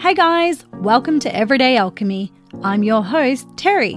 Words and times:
Hey 0.00 0.14
guys, 0.14 0.64
welcome 0.74 1.18
to 1.18 1.34
Everyday 1.34 1.76
Alchemy. 1.76 2.32
I'm 2.62 2.84
your 2.84 3.02
host, 3.02 3.48
Terry. 3.56 3.94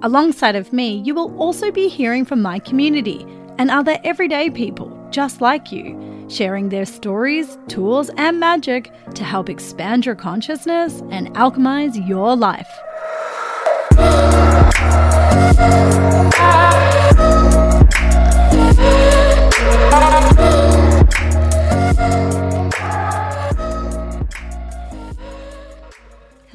Alongside 0.00 0.56
of 0.56 0.72
me, 0.72 1.02
you 1.04 1.14
will 1.14 1.36
also 1.38 1.70
be 1.70 1.88
hearing 1.88 2.24
from 2.24 2.40
my 2.40 2.58
community 2.58 3.26
and 3.58 3.70
other 3.70 3.98
everyday 4.02 4.48
people 4.48 4.98
just 5.10 5.42
like 5.42 5.70
you, 5.70 6.24
sharing 6.30 6.70
their 6.70 6.86
stories, 6.86 7.58
tools, 7.68 8.10
and 8.16 8.40
magic 8.40 8.90
to 9.14 9.24
help 9.24 9.50
expand 9.50 10.06
your 10.06 10.14
consciousness 10.14 11.02
and 11.10 11.28
alchemize 11.34 12.08
your 12.08 12.34
life. 12.34 12.66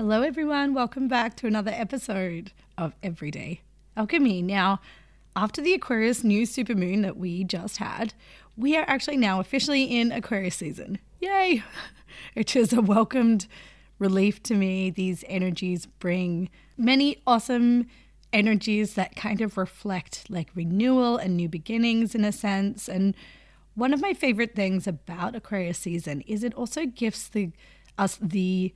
Hello, 0.09 0.21
everyone. 0.21 0.73
Welcome 0.73 1.09
back 1.09 1.35
to 1.35 1.47
another 1.47 1.73
episode 1.73 2.53
of 2.77 2.95
Everyday 3.03 3.59
Alchemy. 3.97 4.41
Now, 4.41 4.79
after 5.35 5.61
the 5.61 5.73
Aquarius 5.73 6.23
new 6.23 6.43
supermoon 6.43 7.01
that 7.01 7.17
we 7.17 7.43
just 7.43 7.75
had, 7.75 8.13
we 8.55 8.77
are 8.77 8.85
actually 8.87 9.17
now 9.17 9.41
officially 9.41 9.83
in 9.83 10.13
Aquarius 10.13 10.55
season. 10.55 10.99
Yay! 11.19 11.61
Which 12.35 12.55
is 12.55 12.71
a 12.71 12.81
welcomed 12.81 13.47
relief 13.99 14.41
to 14.43 14.55
me. 14.55 14.89
These 14.89 15.25
energies 15.27 15.87
bring 15.87 16.49
many 16.77 17.21
awesome 17.27 17.87
energies 18.31 18.93
that 18.93 19.17
kind 19.17 19.41
of 19.41 19.57
reflect 19.57 20.29
like 20.29 20.47
renewal 20.55 21.17
and 21.17 21.35
new 21.35 21.49
beginnings 21.49 22.15
in 22.15 22.23
a 22.23 22.31
sense. 22.31 22.87
And 22.87 23.13
one 23.75 23.93
of 23.93 23.99
my 23.99 24.13
favorite 24.13 24.55
things 24.55 24.87
about 24.87 25.35
Aquarius 25.35 25.79
season 25.79 26.21
is 26.21 26.45
it 26.45 26.53
also 26.53 26.85
gives 26.85 27.27
the 27.27 27.51
us 27.97 28.17
the 28.21 28.73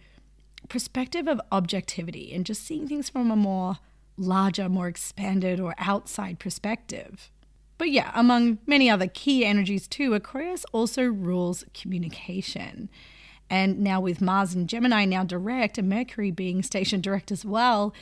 perspective 0.72 1.28
of 1.28 1.42
objectivity 1.52 2.32
and 2.34 2.46
just 2.46 2.66
seeing 2.66 2.88
things 2.88 3.10
from 3.10 3.30
a 3.30 3.36
more 3.36 3.80
larger, 4.16 4.70
more 4.70 4.88
expanded, 4.88 5.60
or 5.60 5.76
outside 5.78 6.40
perspective. 6.40 7.30
But 7.78 7.90
yeah, 7.90 8.14
among 8.16 8.60
many 8.66 8.90
other 8.90 9.08
key 9.08 9.44
energies 9.44 9.86
too, 9.86 10.14
Aquarius 10.14 10.64
also 10.72 11.04
rules 11.04 11.66
communication. 11.74 12.90
And 13.50 13.82
now 13.82 14.00
with 14.00 14.22
Mars 14.22 14.54
and 14.54 14.70
Gemini 14.70 15.04
now 15.04 15.26
direct 15.26 15.78
and 15.78 15.90
Mercury 15.90 16.32
being 16.32 16.64
stationed 16.64 17.04
direct 17.04 17.34
as 17.34 17.44
well, 17.44 17.94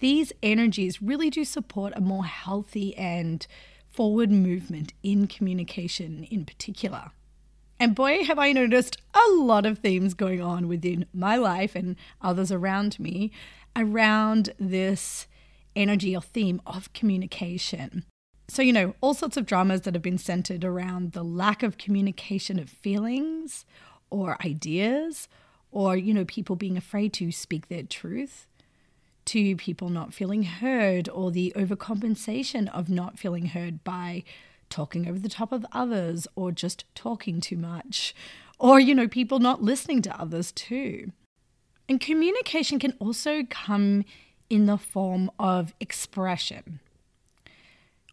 these 0.00 0.30
energies 0.42 1.00
really 1.00 1.30
do 1.30 1.46
support 1.46 1.94
a 1.96 2.00
more 2.02 2.26
healthy 2.26 2.94
and 2.94 3.46
forward 3.88 4.30
movement 4.30 4.92
in 5.02 5.28
communication 5.28 6.24
in 6.24 6.44
particular. 6.44 7.10
And 7.80 7.94
boy, 7.94 8.24
have 8.24 8.38
I 8.38 8.52
noticed 8.52 8.96
a 9.14 9.32
lot 9.32 9.64
of 9.64 9.78
themes 9.78 10.14
going 10.14 10.40
on 10.40 10.66
within 10.66 11.06
my 11.12 11.36
life 11.36 11.76
and 11.76 11.96
others 12.20 12.50
around 12.50 12.98
me 12.98 13.30
around 13.76 14.50
this 14.58 15.26
energy 15.76 16.14
or 16.14 16.20
theme 16.22 16.60
of 16.66 16.92
communication. 16.92 18.04
So, 18.48 18.62
you 18.62 18.72
know, 18.72 18.94
all 19.00 19.14
sorts 19.14 19.36
of 19.36 19.46
dramas 19.46 19.82
that 19.82 19.94
have 19.94 20.02
been 20.02 20.18
centered 20.18 20.64
around 20.64 21.12
the 21.12 21.22
lack 21.22 21.62
of 21.62 21.78
communication 21.78 22.58
of 22.58 22.68
feelings 22.68 23.64
or 24.10 24.38
ideas, 24.44 25.28
or, 25.70 25.96
you 25.96 26.14
know, 26.14 26.24
people 26.24 26.56
being 26.56 26.76
afraid 26.78 27.12
to 27.12 27.30
speak 27.30 27.68
their 27.68 27.82
truth, 27.82 28.46
to 29.26 29.54
people 29.56 29.90
not 29.90 30.14
feeling 30.14 30.44
heard, 30.44 31.08
or 31.10 31.30
the 31.30 31.52
overcompensation 31.54 32.68
of 32.74 32.88
not 32.88 33.18
feeling 33.18 33.46
heard 33.46 33.84
by 33.84 34.24
talking 34.70 35.08
over 35.08 35.18
the 35.18 35.28
top 35.28 35.52
of 35.52 35.66
others 35.72 36.26
or 36.36 36.52
just 36.52 36.84
talking 36.94 37.40
too 37.40 37.56
much, 37.56 38.14
or, 38.58 38.80
you 38.80 38.94
know, 38.94 39.08
people 39.08 39.38
not 39.38 39.62
listening 39.62 40.02
to 40.02 40.20
others 40.20 40.52
too. 40.52 41.12
And 41.88 42.00
communication 42.00 42.78
can 42.78 42.94
also 42.98 43.44
come 43.48 44.04
in 44.50 44.66
the 44.66 44.78
form 44.78 45.30
of 45.38 45.74
expression. 45.80 46.80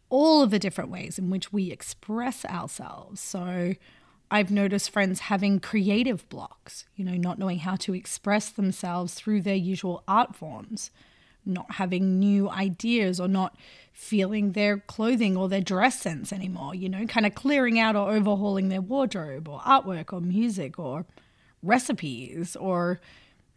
All 0.09 0.41
of 0.41 0.51
the 0.51 0.59
different 0.59 0.91
ways 0.91 1.17
in 1.17 1.29
which 1.29 1.51
we 1.51 1.71
express 1.71 2.45
ourselves. 2.45 3.19
So, 3.19 3.75
I've 4.31 4.51
noticed 4.51 4.89
friends 4.89 5.21
having 5.21 5.59
creative 5.59 6.27
blocks, 6.29 6.85
you 6.95 7.05
know, 7.05 7.15
not 7.15 7.37
knowing 7.37 7.59
how 7.59 7.75
to 7.77 7.93
express 7.93 8.49
themselves 8.49 9.13
through 9.13 9.41
their 9.41 9.55
usual 9.55 10.03
art 10.07 10.35
forms 10.35 10.89
not 11.45 11.73
having 11.73 12.19
new 12.19 12.49
ideas 12.49 13.19
or 13.19 13.27
not 13.27 13.55
feeling 13.91 14.51
their 14.51 14.79
clothing 14.79 15.37
or 15.37 15.47
their 15.47 15.61
dress 15.61 15.99
sense 16.01 16.33
anymore, 16.33 16.75
you 16.75 16.89
know, 16.89 17.05
kind 17.05 17.25
of 17.25 17.33
clearing 17.35 17.79
out 17.79 17.95
or 17.95 18.11
overhauling 18.11 18.69
their 18.69 18.81
wardrobe 18.81 19.47
or 19.47 19.59
artwork 19.61 20.11
or 20.11 20.19
music 20.19 20.77
or 20.77 21.05
recipes 21.63 22.55
or 22.55 22.99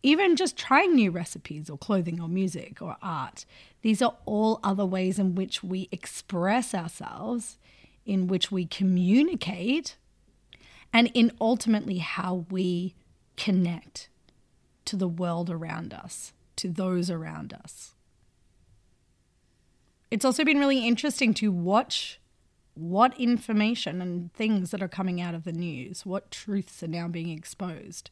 even 0.02 0.36
just 0.36 0.56
trying 0.56 0.94
new 0.94 1.10
recipes 1.10 1.68
or 1.68 1.76
clothing 1.76 2.20
or 2.20 2.28
music 2.28 2.80
or 2.80 2.96
art. 3.02 3.44
These 3.82 4.00
are 4.00 4.16
all 4.26 4.60
other 4.62 4.86
ways 4.86 5.18
in 5.18 5.34
which 5.34 5.62
we 5.64 5.88
express 5.90 6.74
ourselves, 6.74 7.58
in 8.06 8.28
which 8.28 8.52
we 8.52 8.64
communicate, 8.64 9.96
and 10.92 11.10
in 11.14 11.32
ultimately 11.40 11.98
how 11.98 12.46
we 12.50 12.94
connect 13.36 14.08
to 14.84 14.96
the 14.96 15.08
world 15.08 15.50
around 15.50 15.92
us 15.92 16.32
to 16.58 16.68
those 16.68 17.10
around 17.10 17.52
us. 17.52 17.94
It's 20.10 20.24
also 20.24 20.44
been 20.44 20.58
really 20.58 20.86
interesting 20.86 21.34
to 21.34 21.52
watch 21.52 22.18
what 22.74 23.18
information 23.18 24.00
and 24.00 24.32
things 24.32 24.70
that 24.70 24.82
are 24.82 24.88
coming 24.88 25.20
out 25.20 25.34
of 25.34 25.44
the 25.44 25.52
news, 25.52 26.06
what 26.06 26.30
truths 26.30 26.82
are 26.82 26.88
now 26.88 27.08
being 27.08 27.30
exposed 27.30 28.10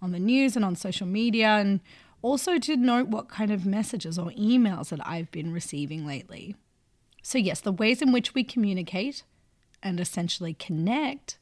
on 0.00 0.12
the 0.12 0.20
news 0.20 0.54
and 0.54 0.64
on 0.64 0.76
social 0.76 1.06
media, 1.06 1.48
and 1.48 1.80
also 2.22 2.58
to 2.58 2.76
note 2.76 3.08
what 3.08 3.28
kind 3.28 3.50
of 3.50 3.66
messages 3.66 4.18
or 4.18 4.30
emails 4.30 4.90
that 4.90 5.06
I've 5.06 5.30
been 5.30 5.52
receiving 5.52 6.06
lately. 6.06 6.54
So, 7.22 7.38
yes, 7.38 7.60
the 7.60 7.72
ways 7.72 8.00
in 8.00 8.12
which 8.12 8.34
we 8.34 8.44
communicate 8.44 9.24
and 9.82 9.98
essentially 10.00 10.54
connect 10.54 11.38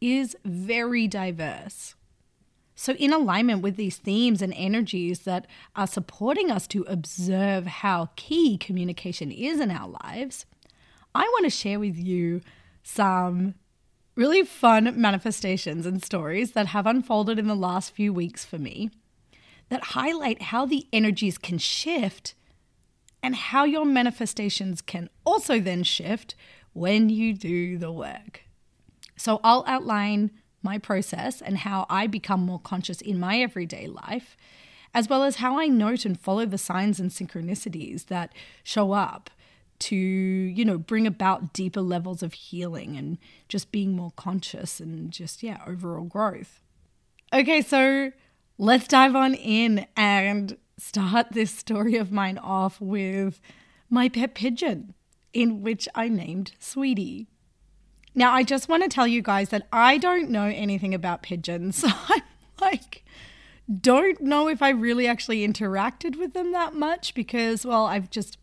is 0.00 0.36
very 0.44 1.06
diverse. 1.06 1.94
So, 2.80 2.92
in 2.92 3.12
alignment 3.12 3.60
with 3.60 3.74
these 3.74 3.96
themes 3.96 4.40
and 4.40 4.54
energies 4.56 5.20
that 5.20 5.48
are 5.74 5.88
supporting 5.88 6.48
us 6.48 6.68
to 6.68 6.82
observe 6.82 7.66
how 7.66 8.10
key 8.14 8.56
communication 8.56 9.32
is 9.32 9.58
in 9.58 9.72
our 9.72 9.88
lives, 10.04 10.46
I 11.12 11.22
want 11.22 11.42
to 11.42 11.50
share 11.50 11.80
with 11.80 11.96
you 11.96 12.40
some 12.84 13.56
really 14.14 14.44
fun 14.44 14.94
manifestations 14.94 15.86
and 15.86 16.04
stories 16.04 16.52
that 16.52 16.68
have 16.68 16.86
unfolded 16.86 17.36
in 17.36 17.48
the 17.48 17.56
last 17.56 17.96
few 17.96 18.12
weeks 18.12 18.44
for 18.44 18.58
me 18.58 18.90
that 19.70 19.82
highlight 19.82 20.42
how 20.42 20.64
the 20.64 20.86
energies 20.92 21.36
can 21.36 21.58
shift 21.58 22.36
and 23.24 23.34
how 23.34 23.64
your 23.64 23.86
manifestations 23.86 24.82
can 24.82 25.10
also 25.26 25.58
then 25.58 25.82
shift 25.82 26.36
when 26.74 27.08
you 27.08 27.34
do 27.34 27.76
the 27.76 27.90
work. 27.90 28.42
So, 29.16 29.40
I'll 29.42 29.64
outline 29.66 30.30
my 30.62 30.78
process 30.78 31.40
and 31.40 31.58
how 31.58 31.86
I 31.88 32.06
become 32.06 32.40
more 32.40 32.58
conscious 32.58 33.00
in 33.00 33.20
my 33.20 33.38
everyday 33.40 33.86
life, 33.86 34.36
as 34.94 35.08
well 35.08 35.22
as 35.22 35.36
how 35.36 35.58
I 35.58 35.66
note 35.66 36.04
and 36.04 36.18
follow 36.18 36.46
the 36.46 36.58
signs 36.58 36.98
and 36.98 37.10
synchronicities 37.10 38.06
that 38.06 38.32
show 38.62 38.92
up 38.92 39.30
to, 39.80 39.96
you 39.96 40.64
know, 40.64 40.78
bring 40.78 41.06
about 41.06 41.52
deeper 41.52 41.80
levels 41.80 42.22
of 42.22 42.34
healing 42.34 42.96
and 42.96 43.18
just 43.48 43.70
being 43.70 43.92
more 43.92 44.12
conscious 44.16 44.80
and 44.80 45.12
just, 45.12 45.42
yeah, 45.42 45.62
overall 45.66 46.04
growth. 46.04 46.60
Okay, 47.32 47.62
so 47.62 48.12
let's 48.56 48.88
dive 48.88 49.14
on 49.14 49.34
in 49.34 49.86
and 49.96 50.56
start 50.78 51.32
this 51.32 51.52
story 51.54 51.96
of 51.96 52.10
mine 52.10 52.38
off 52.38 52.80
with 52.80 53.40
my 53.90 54.08
pet 54.08 54.34
pigeon, 54.34 54.94
in 55.32 55.62
which 55.62 55.88
I 55.94 56.08
named 56.08 56.52
Sweetie. 56.58 57.28
Now, 58.18 58.32
I 58.32 58.42
just 58.42 58.68
want 58.68 58.82
to 58.82 58.88
tell 58.88 59.06
you 59.06 59.22
guys 59.22 59.50
that 59.50 59.68
I 59.72 59.96
don't 59.96 60.28
know 60.28 60.46
anything 60.46 60.92
about 60.92 61.22
pigeons. 61.22 61.84
I'm 62.08 62.22
like, 62.60 63.04
don't 63.80 64.20
know 64.20 64.48
if 64.48 64.60
I 64.60 64.70
really 64.70 65.06
actually 65.06 65.46
interacted 65.46 66.18
with 66.18 66.32
them 66.32 66.50
that 66.50 66.74
much 66.74 67.14
because, 67.14 67.64
well, 67.64 67.86
I've 67.86 68.10
just 68.10 68.36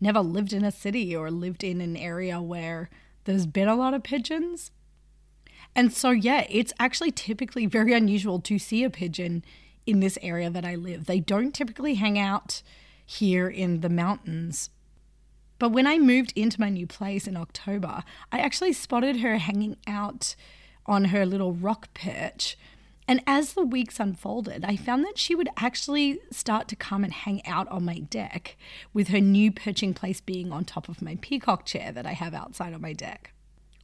never 0.00 0.20
lived 0.20 0.54
in 0.54 0.64
a 0.64 0.70
city 0.70 1.14
or 1.14 1.30
lived 1.30 1.62
in 1.62 1.82
an 1.82 1.94
area 1.94 2.40
where 2.40 2.88
there's 3.24 3.44
been 3.44 3.68
a 3.68 3.76
lot 3.76 3.92
of 3.92 4.02
pigeons. 4.02 4.70
And 5.76 5.92
so, 5.92 6.08
yeah, 6.08 6.46
it's 6.48 6.72
actually 6.80 7.10
typically 7.10 7.66
very 7.66 7.92
unusual 7.92 8.40
to 8.40 8.58
see 8.58 8.82
a 8.82 8.88
pigeon 8.88 9.44
in 9.84 10.00
this 10.00 10.18
area 10.22 10.48
that 10.48 10.64
I 10.64 10.74
live. 10.74 11.04
They 11.04 11.20
don't 11.20 11.52
typically 11.52 11.96
hang 11.96 12.18
out 12.18 12.62
here 13.04 13.46
in 13.46 13.82
the 13.82 13.90
mountains 13.90 14.70
but 15.62 15.70
when 15.70 15.86
I 15.86 15.96
moved 15.96 16.32
into 16.34 16.60
my 16.60 16.70
new 16.70 16.88
place 16.88 17.28
in 17.28 17.36
October, 17.36 18.02
I 18.32 18.40
actually 18.40 18.72
spotted 18.72 19.18
her 19.18 19.38
hanging 19.38 19.76
out 19.86 20.34
on 20.86 21.04
her 21.04 21.24
little 21.24 21.52
rock 21.52 21.94
perch. 21.94 22.58
And 23.06 23.22
as 23.28 23.52
the 23.52 23.64
weeks 23.64 24.00
unfolded, 24.00 24.64
I 24.64 24.74
found 24.74 25.04
that 25.04 25.18
she 25.18 25.36
would 25.36 25.48
actually 25.56 26.18
start 26.32 26.66
to 26.66 26.74
come 26.74 27.04
and 27.04 27.12
hang 27.12 27.46
out 27.46 27.68
on 27.68 27.84
my 27.84 28.00
deck, 28.00 28.56
with 28.92 29.06
her 29.10 29.20
new 29.20 29.52
perching 29.52 29.94
place 29.94 30.20
being 30.20 30.50
on 30.50 30.64
top 30.64 30.88
of 30.88 31.00
my 31.00 31.16
peacock 31.20 31.64
chair 31.64 31.92
that 31.92 32.06
I 32.06 32.14
have 32.14 32.34
outside 32.34 32.74
on 32.74 32.80
my 32.80 32.92
deck. 32.92 33.32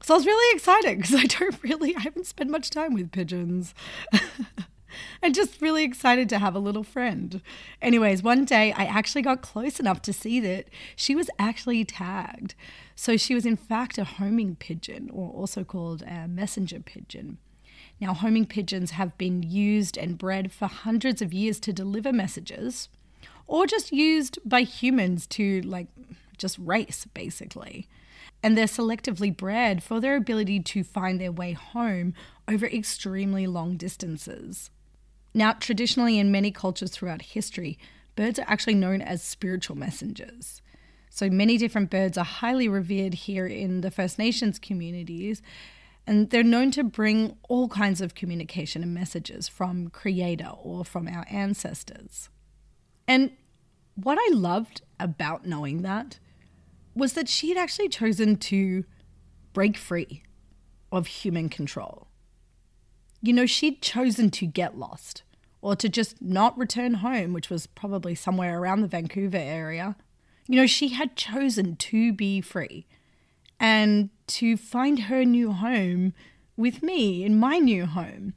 So 0.02 0.14
I 0.14 0.16
was 0.16 0.26
really 0.26 0.56
excited 0.56 0.98
because 0.98 1.14
I 1.14 1.26
don't 1.26 1.62
really, 1.62 1.94
I 1.94 2.00
haven't 2.00 2.26
spent 2.26 2.50
much 2.50 2.70
time 2.70 2.92
with 2.92 3.12
pigeons. 3.12 3.72
and 5.22 5.34
just 5.34 5.60
really 5.60 5.84
excited 5.84 6.28
to 6.28 6.38
have 6.38 6.54
a 6.54 6.60
little 6.60 6.82
friend. 6.82 7.40
Anyways, 7.82 8.22
one 8.22 8.44
day 8.44 8.72
I 8.72 8.84
actually 8.84 9.22
got 9.22 9.42
close 9.42 9.80
enough 9.80 10.02
to 10.02 10.12
see 10.12 10.40
that 10.40 10.68
she 10.96 11.14
was 11.14 11.30
actually 11.38 11.84
tagged. 11.84 12.54
So 12.94 13.16
she 13.16 13.34
was 13.34 13.46
in 13.46 13.56
fact 13.56 13.98
a 13.98 14.04
homing 14.04 14.56
pigeon, 14.56 15.10
or 15.12 15.30
also 15.30 15.64
called 15.64 16.02
a 16.02 16.26
messenger 16.28 16.80
pigeon. 16.80 17.38
Now, 18.00 18.14
homing 18.14 18.46
pigeons 18.46 18.92
have 18.92 19.18
been 19.18 19.42
used 19.42 19.96
and 19.96 20.18
bred 20.18 20.52
for 20.52 20.66
hundreds 20.66 21.20
of 21.20 21.32
years 21.32 21.58
to 21.60 21.72
deliver 21.72 22.12
messages, 22.12 22.88
or 23.46 23.66
just 23.66 23.92
used 23.92 24.38
by 24.44 24.62
humans 24.62 25.26
to, 25.28 25.62
like, 25.62 25.88
just 26.36 26.58
race, 26.58 27.06
basically 27.12 27.88
and 28.42 28.56
they're 28.56 28.66
selectively 28.66 29.36
bred 29.36 29.82
for 29.82 30.00
their 30.00 30.16
ability 30.16 30.60
to 30.60 30.84
find 30.84 31.20
their 31.20 31.32
way 31.32 31.52
home 31.52 32.14
over 32.46 32.66
extremely 32.66 33.46
long 33.46 33.76
distances. 33.76 34.70
Now, 35.38 35.52
traditionally, 35.52 36.19
in 36.19 36.32
many 36.32 36.50
cultures 36.50 36.90
throughout 36.90 37.23
history, 37.23 37.79
birds 38.17 38.40
are 38.40 38.44
actually 38.49 38.75
known 38.75 39.00
as 39.00 39.23
spiritual 39.23 39.76
messengers. 39.76 40.62
So 41.11 41.31
many 41.31 41.56
different 41.56 41.90
birds 41.90 42.19
are 42.19 42.25
highly 42.25 42.67
revered 42.67 43.14
here 43.14 43.46
in 43.46 43.82
the 43.82 43.93
First 43.93 44.19
Nations 44.19 44.58
communities, 44.58 45.40
and 46.08 46.31
they're 46.31 46.43
known 46.43 46.73
to 46.73 46.82
bring 46.82 47.37
all 47.49 47.69
kinds 47.69 48.00
of 48.00 48.17
communication 48.17 48.82
and 48.82 48.93
messages 48.93 49.46
from 49.46 49.90
Creator 49.90 50.50
or 50.61 50.85
from 50.85 51.06
our 51.06 51.25
ancestors. 51.31 52.31
And 53.06 53.31
what 53.94 54.19
I 54.20 54.34
loved 54.34 54.82
about 54.99 55.46
knowing 55.46 55.82
that 55.82 56.19
was 56.96 57.12
that 57.12 57.29
she 57.29 57.50
had 57.50 57.58
actually 57.58 57.91
chosen 57.91 58.38
to 58.38 58.84
break 59.52 59.76
free 59.76 60.25
of 60.91 61.06
human 61.06 61.49
control. 61.49 62.08
You 63.23 63.32
know, 63.32 63.46
she'd 63.46 63.81
chosen 63.81 64.32
to 64.32 64.44
get 64.44 64.76
lost 64.76 65.23
or 65.60 65.75
to 65.76 65.88
just 65.88 66.20
not 66.22 66.56
return 66.56 66.94
home, 66.94 67.32
which 67.32 67.50
was 67.50 67.66
probably 67.66 68.14
somewhere 68.14 68.58
around 68.58 68.81
the 68.81 68.88
Vancouver 68.88 69.38
area. 69.38 69.96
You 70.46 70.56
know, 70.56 70.66
she 70.66 70.88
had 70.88 71.16
chosen 71.16 71.76
to 71.76 72.12
be 72.12 72.40
free 72.40 72.87
and 73.60 74.10
to 74.28 74.56
find 74.56 75.00
her 75.00 75.25
new 75.25 75.52
home 75.52 76.14
with 76.56 76.82
me 76.82 77.25
in 77.25 77.38
my 77.38 77.58
new 77.58 77.87
home. 77.87 78.34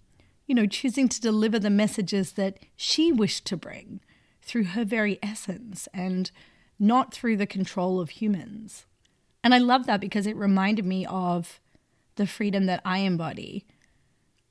You 0.47 0.55
know, 0.55 0.65
choosing 0.65 1.07
to 1.07 1.21
deliver 1.21 1.59
the 1.59 1.69
messages 1.69 2.33
that 2.33 2.57
she 2.75 3.11
wished 3.11 3.45
to 3.45 3.57
bring 3.57 4.01
through 4.41 4.65
her 4.65 4.83
very 4.83 5.17
essence 5.23 5.87
and 5.93 6.29
not 6.77 7.13
through 7.13 7.37
the 7.37 7.45
control 7.45 8.01
of 8.01 8.09
humans. 8.09 8.85
And 9.43 9.53
I 9.53 9.59
love 9.59 9.85
that 9.85 10.01
because 10.01 10.27
it 10.27 10.35
reminded 10.35 10.85
me 10.85 11.05
of 11.05 11.59
the 12.15 12.27
freedom 12.27 12.65
that 12.65 12.81
I 12.83 12.99
embody, 12.99 13.65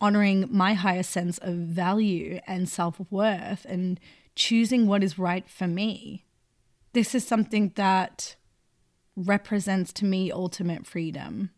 honoring 0.01 0.49
my 0.51 0.75
higher 0.75 1.03
sense 1.03 1.39
of 1.39 1.55
value 1.55 2.41
and 2.47 2.69
self 2.69 3.01
worth 3.11 3.65
and 3.69 4.01
choosing 4.35 4.87
what 4.87 5.05
is 5.05 5.19
right 5.19 5.49
for 5.49 5.67
me. 5.67 6.25
This 6.93 7.15
is 7.15 7.27
something 7.27 7.73
that 7.77 8.37
represents 9.17 9.93
to 9.95 10.05
me 10.05 10.33
ultimate 10.33 10.87
freedom. 10.87 11.51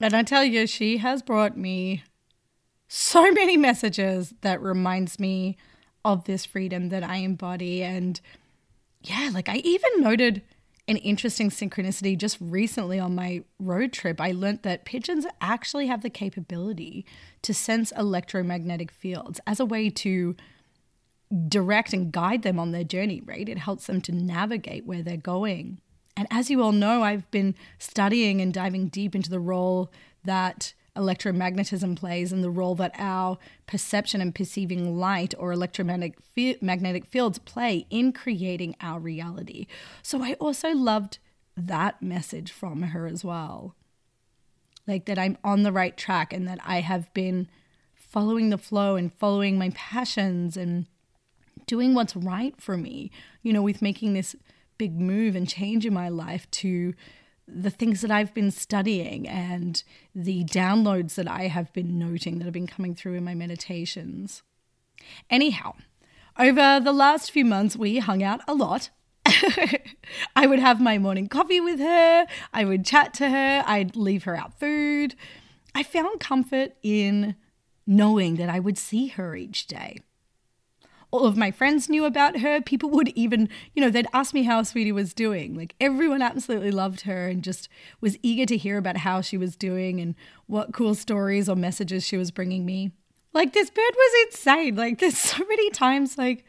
And 0.00 0.14
I 0.14 0.22
tell 0.22 0.44
you, 0.44 0.66
she 0.66 0.98
has 0.98 1.22
brought 1.22 1.56
me 1.56 2.02
so 2.88 3.30
many 3.32 3.56
messages 3.56 4.34
that 4.42 4.60
reminds 4.60 5.18
me 5.18 5.56
of 6.04 6.24
this 6.24 6.44
freedom 6.44 6.88
that 6.90 7.02
I 7.02 7.16
embody 7.16 7.82
and 7.82 8.20
yeah, 9.02 9.30
like 9.32 9.48
I 9.48 9.56
even 9.56 9.90
noted 10.00 10.42
an 10.88 10.96
interesting 10.98 11.50
synchronicity 11.50 12.16
just 12.16 12.38
recently 12.40 12.98
on 12.98 13.14
my 13.14 13.42
road 13.58 13.92
trip. 13.92 14.20
I 14.20 14.30
learned 14.30 14.62
that 14.62 14.84
pigeons 14.84 15.26
actually 15.40 15.88
have 15.88 16.02
the 16.02 16.10
capability 16.10 17.04
to 17.42 17.52
sense 17.52 17.92
electromagnetic 17.92 18.92
fields 18.92 19.40
as 19.46 19.58
a 19.58 19.64
way 19.64 19.90
to 19.90 20.36
direct 21.48 21.92
and 21.92 22.12
guide 22.12 22.42
them 22.42 22.58
on 22.58 22.70
their 22.70 22.84
journey, 22.84 23.20
right? 23.24 23.48
It 23.48 23.58
helps 23.58 23.86
them 23.86 24.00
to 24.02 24.12
navigate 24.12 24.86
where 24.86 25.02
they're 25.02 25.16
going. 25.16 25.80
And 26.16 26.28
as 26.30 26.50
you 26.50 26.62
all 26.62 26.72
know, 26.72 27.02
I've 27.02 27.30
been 27.30 27.54
studying 27.78 28.40
and 28.40 28.54
diving 28.54 28.88
deep 28.88 29.14
into 29.14 29.28
the 29.28 29.40
role 29.40 29.92
that 30.24 30.72
electromagnetism 30.96 31.96
plays 31.96 32.32
and 32.32 32.42
the 32.42 32.50
role 32.50 32.74
that 32.76 32.94
our 32.98 33.38
perception 33.66 34.20
and 34.20 34.34
perceiving 34.34 34.98
light 34.98 35.34
or 35.38 35.52
electromagnetic 35.52 36.18
magnetic 36.60 37.04
fields 37.06 37.38
play 37.38 37.86
in 37.90 38.12
creating 38.12 38.74
our 38.80 38.98
reality. 38.98 39.66
So 40.02 40.22
I 40.22 40.34
also 40.34 40.70
loved 40.70 41.18
that 41.56 42.02
message 42.02 42.50
from 42.50 42.82
her 42.82 43.06
as 43.06 43.24
well. 43.24 43.74
Like 44.86 45.06
that 45.06 45.18
I'm 45.18 45.38
on 45.42 45.62
the 45.62 45.72
right 45.72 45.96
track 45.96 46.32
and 46.32 46.46
that 46.48 46.58
I 46.64 46.80
have 46.80 47.12
been 47.12 47.48
following 47.94 48.50
the 48.50 48.58
flow 48.58 48.96
and 48.96 49.12
following 49.12 49.58
my 49.58 49.70
passions 49.74 50.56
and 50.56 50.86
doing 51.66 51.94
what's 51.94 52.14
right 52.14 52.54
for 52.60 52.76
me, 52.76 53.10
you 53.42 53.52
know, 53.52 53.62
with 53.62 53.82
making 53.82 54.14
this 54.14 54.36
big 54.78 54.98
move 54.98 55.34
and 55.34 55.48
change 55.48 55.84
in 55.84 55.92
my 55.92 56.08
life 56.08 56.50
to 56.50 56.94
the 57.48 57.70
things 57.70 58.00
that 58.00 58.10
I've 58.10 58.34
been 58.34 58.50
studying 58.50 59.28
and 59.28 59.82
the 60.14 60.44
downloads 60.44 61.14
that 61.14 61.28
I 61.28 61.48
have 61.48 61.72
been 61.72 61.98
noting 61.98 62.38
that 62.38 62.44
have 62.44 62.52
been 62.52 62.66
coming 62.66 62.94
through 62.94 63.14
in 63.14 63.24
my 63.24 63.34
meditations. 63.34 64.42
Anyhow, 65.30 65.74
over 66.38 66.80
the 66.80 66.92
last 66.92 67.30
few 67.30 67.44
months, 67.44 67.76
we 67.76 67.98
hung 67.98 68.22
out 68.22 68.40
a 68.48 68.54
lot. 68.54 68.90
I 70.36 70.46
would 70.46 70.58
have 70.58 70.80
my 70.80 70.98
morning 70.98 71.28
coffee 71.28 71.60
with 71.60 71.78
her, 71.80 72.26
I 72.52 72.64
would 72.64 72.84
chat 72.84 73.14
to 73.14 73.28
her, 73.28 73.64
I'd 73.66 73.96
leave 73.96 74.24
her 74.24 74.36
out 74.36 74.58
food. 74.58 75.14
I 75.74 75.82
found 75.82 76.20
comfort 76.20 76.72
in 76.82 77.36
knowing 77.86 78.36
that 78.36 78.48
I 78.48 78.60
would 78.60 78.78
see 78.78 79.08
her 79.08 79.36
each 79.36 79.66
day 79.66 79.98
all 81.16 81.26
of 81.26 81.36
my 81.36 81.50
friends 81.50 81.88
knew 81.88 82.04
about 82.04 82.40
her. 82.40 82.60
People 82.60 82.90
would 82.90 83.08
even, 83.10 83.48
you 83.74 83.80
know, 83.82 83.90
they'd 83.90 84.06
ask 84.12 84.34
me 84.34 84.42
how 84.42 84.62
Sweetie 84.62 84.92
was 84.92 85.14
doing. 85.14 85.54
Like 85.54 85.74
everyone 85.80 86.22
absolutely 86.22 86.70
loved 86.70 87.02
her 87.02 87.28
and 87.28 87.42
just 87.42 87.68
was 88.00 88.18
eager 88.22 88.44
to 88.46 88.56
hear 88.56 88.76
about 88.76 88.98
how 88.98 89.20
she 89.20 89.38
was 89.38 89.56
doing 89.56 90.00
and 90.00 90.14
what 90.46 90.72
cool 90.72 90.94
stories 90.94 91.48
or 91.48 91.56
messages 91.56 92.04
she 92.04 92.16
was 92.16 92.30
bringing 92.30 92.66
me. 92.66 92.92
Like 93.32 93.52
this 93.52 93.70
bird 93.70 93.94
was 93.94 94.26
insane. 94.26 94.76
Like 94.76 94.98
there's 94.98 95.18
so 95.18 95.44
many 95.48 95.70
times, 95.70 96.18
like, 96.18 96.44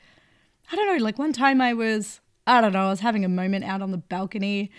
I 0.72 0.76
don't 0.76 0.88
know, 0.88 1.04
like 1.04 1.18
one 1.18 1.34
time 1.34 1.62
I 1.62 1.74
was, 1.74 2.20
I 2.46 2.60
don't 2.62 2.74
know, 2.74 2.88
I 2.88 2.90
was 2.90 3.00
having 3.00 3.24
a 3.24 3.30
moment 3.30 3.64
out 3.64 3.82
on 3.82 3.92
the 3.92 3.98
balcony 3.98 4.72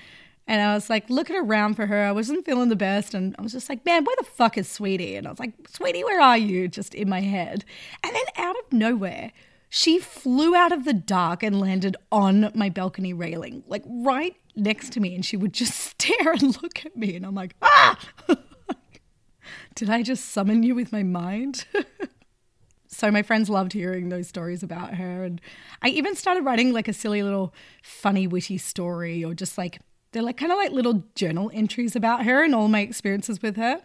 and 0.49 0.63
I 0.63 0.75
was 0.75 0.89
like 0.89 1.11
looking 1.11 1.37
around 1.37 1.75
for 1.75 1.87
her. 1.87 2.05
I 2.05 2.13
wasn't 2.13 2.47
feeling 2.47 2.71
the 2.71 2.77
best. 2.77 3.13
And 3.13 3.37
I 3.39 3.43
was 3.43 3.53
just 3.53 3.69
like, 3.69 3.85
man, 3.85 4.05
where 4.05 4.17
the 4.19 4.25
fuck 4.25 4.57
is 4.57 4.67
Sweetie? 4.67 5.15
And 5.15 5.27
I 5.27 5.31
was 5.31 5.39
like, 5.39 5.53
Sweetie, 5.69 6.03
where 6.03 6.23
are 6.23 6.39
you? 6.39 6.69
Just 6.69 6.95
in 6.95 7.09
my 7.09 7.21
head. 7.21 7.67
And 8.03 8.15
then 8.15 8.25
out 8.37 8.57
of 8.57 8.73
nowhere, 8.73 9.31
she 9.69 9.99
flew 9.99 10.55
out 10.55 10.73
of 10.73 10.85
the 10.85 10.93
dark 10.93 11.43
and 11.43 11.61
landed 11.61 11.97
on 12.11 12.51
my 12.55 12.69
balcony 12.69 13.13
railing, 13.13 13.63
like 13.67 13.85
right 13.87 14.37
next 14.57 14.93
to 14.93 15.01
me. 15.01 15.15
And 15.15 15.25
she 15.25 15.37
would 15.37 15.53
just 15.53 15.75
stare 15.79 16.33
and 16.33 16.61
look 16.63 16.85
at 16.85 16.97
me. 16.97 17.15
And 17.15 17.27
I'm 17.27 17.35
like, 17.35 17.55
ah! 17.63 17.99
Did 19.75 19.91
I 19.91 20.03
just 20.03 20.31
summon 20.31 20.63
you 20.63 20.75
with 20.75 20.91
my 20.91 21.03
mind? 21.03 21.67
so 22.89 23.11
my 23.11 23.23
friends 23.23 23.49
loved 23.49 23.73
hearing 23.73 24.09
those 24.09 24.27
stories 24.27 24.63
about 24.63 24.95
her. 24.95 25.23
And 25.23 25.41
I 25.83 25.89
even 25.91 26.17
started 26.17 26.45
writing 26.45 26.73
like 26.73 26.89
a 26.89 26.93
silly 26.93 27.23
little 27.23 27.55
funny, 27.83 28.27
witty 28.27 28.59
story, 28.59 29.25
or 29.25 29.35
just 29.35 29.57
like, 29.57 29.81
they're 30.13 30.23
like 30.23 30.37
kind 30.37 30.51
of 30.51 30.59
like 30.59 30.73
little 30.73 31.05
journal 31.15 31.51
entries 31.55 31.95
about 31.95 32.25
her 32.25 32.43
and 32.43 32.55
all 32.55 32.69
my 32.69 32.81
experiences 32.81 33.41
with 33.41 33.57
her, 33.57 33.83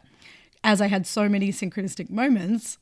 as 0.64 0.82
I 0.82 0.88
had 0.88 1.06
so 1.06 1.30
many 1.30 1.52
synchronistic 1.52 2.10
moments. 2.10 2.80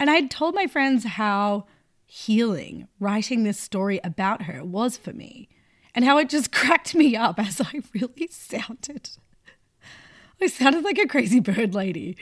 And 0.00 0.08
I 0.08 0.14
had 0.14 0.30
told 0.30 0.54
my 0.54 0.66
friends 0.66 1.04
how 1.04 1.66
healing 2.06 2.88
writing 3.00 3.44
this 3.44 3.58
story 3.58 4.00
about 4.04 4.42
her 4.42 4.64
was 4.64 4.96
for 4.96 5.12
me, 5.12 5.48
and 5.94 6.04
how 6.04 6.18
it 6.18 6.28
just 6.28 6.52
cracked 6.52 6.94
me 6.94 7.16
up 7.16 7.38
as 7.38 7.60
I 7.60 7.82
really 7.92 8.28
sounded. 8.30 9.10
I 10.40 10.46
sounded 10.46 10.84
like 10.84 10.98
a 10.98 11.06
crazy 11.06 11.40
bird 11.40 11.74
lady. 11.74 12.16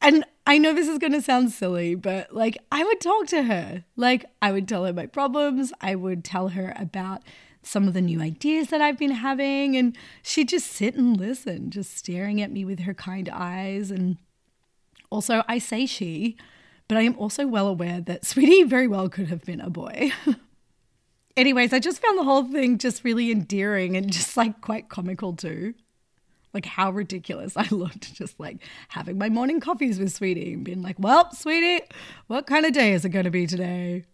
And 0.00 0.24
I 0.46 0.56
know 0.58 0.72
this 0.72 0.88
is 0.88 0.98
going 0.98 1.12
to 1.12 1.20
sound 1.20 1.52
silly, 1.52 1.94
but 1.94 2.34
like 2.34 2.56
I 2.72 2.84
would 2.84 3.00
talk 3.00 3.26
to 3.28 3.42
her. 3.42 3.84
Like 3.96 4.24
I 4.40 4.52
would 4.52 4.66
tell 4.66 4.84
her 4.86 4.92
my 4.92 5.06
problems. 5.06 5.72
I 5.80 5.94
would 5.94 6.24
tell 6.24 6.48
her 6.48 6.72
about 6.76 7.22
some 7.62 7.86
of 7.86 7.92
the 7.92 8.00
new 8.00 8.22
ideas 8.22 8.68
that 8.68 8.80
I've 8.80 8.98
been 8.98 9.10
having. 9.10 9.76
And 9.76 9.96
she'd 10.22 10.48
just 10.48 10.68
sit 10.68 10.94
and 10.94 11.16
listen, 11.16 11.70
just 11.70 11.96
staring 11.96 12.40
at 12.40 12.50
me 12.50 12.64
with 12.64 12.80
her 12.80 12.94
kind 12.94 13.28
eyes. 13.28 13.90
And 13.90 14.16
also, 15.10 15.42
I 15.46 15.58
say 15.58 15.84
she, 15.84 16.36
but 16.90 16.96
I 16.96 17.02
am 17.02 17.16
also 17.18 17.46
well 17.46 17.68
aware 17.68 18.00
that 18.00 18.26
Sweetie 18.26 18.64
very 18.64 18.88
well 18.88 19.08
could 19.08 19.28
have 19.28 19.44
been 19.44 19.60
a 19.60 19.70
boy. 19.70 20.10
Anyways, 21.36 21.72
I 21.72 21.78
just 21.78 22.02
found 22.02 22.18
the 22.18 22.24
whole 22.24 22.42
thing 22.42 22.78
just 22.78 23.04
really 23.04 23.30
endearing 23.30 23.96
and 23.96 24.12
just 24.12 24.36
like 24.36 24.60
quite 24.60 24.88
comical 24.88 25.32
too. 25.34 25.74
Like 26.52 26.66
how 26.66 26.90
ridiculous 26.90 27.52
I 27.56 27.68
looked 27.70 28.14
just 28.14 28.40
like 28.40 28.56
having 28.88 29.18
my 29.18 29.28
morning 29.28 29.60
coffees 29.60 30.00
with 30.00 30.12
Sweetie 30.12 30.54
and 30.54 30.64
being 30.64 30.82
like, 30.82 30.96
well, 30.98 31.32
Sweetie, 31.32 31.84
what 32.26 32.48
kind 32.48 32.66
of 32.66 32.72
day 32.72 32.92
is 32.92 33.04
it 33.04 33.10
going 33.10 33.24
to 33.24 33.30
be 33.30 33.46
today? 33.46 34.04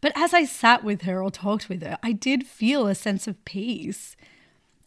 But 0.00 0.12
as 0.16 0.32
I 0.32 0.46
sat 0.46 0.82
with 0.82 1.02
her 1.02 1.22
or 1.22 1.30
talked 1.30 1.68
with 1.68 1.82
her, 1.82 1.98
I 2.02 2.12
did 2.12 2.46
feel 2.46 2.86
a 2.86 2.94
sense 2.94 3.28
of 3.28 3.44
peace. 3.44 4.16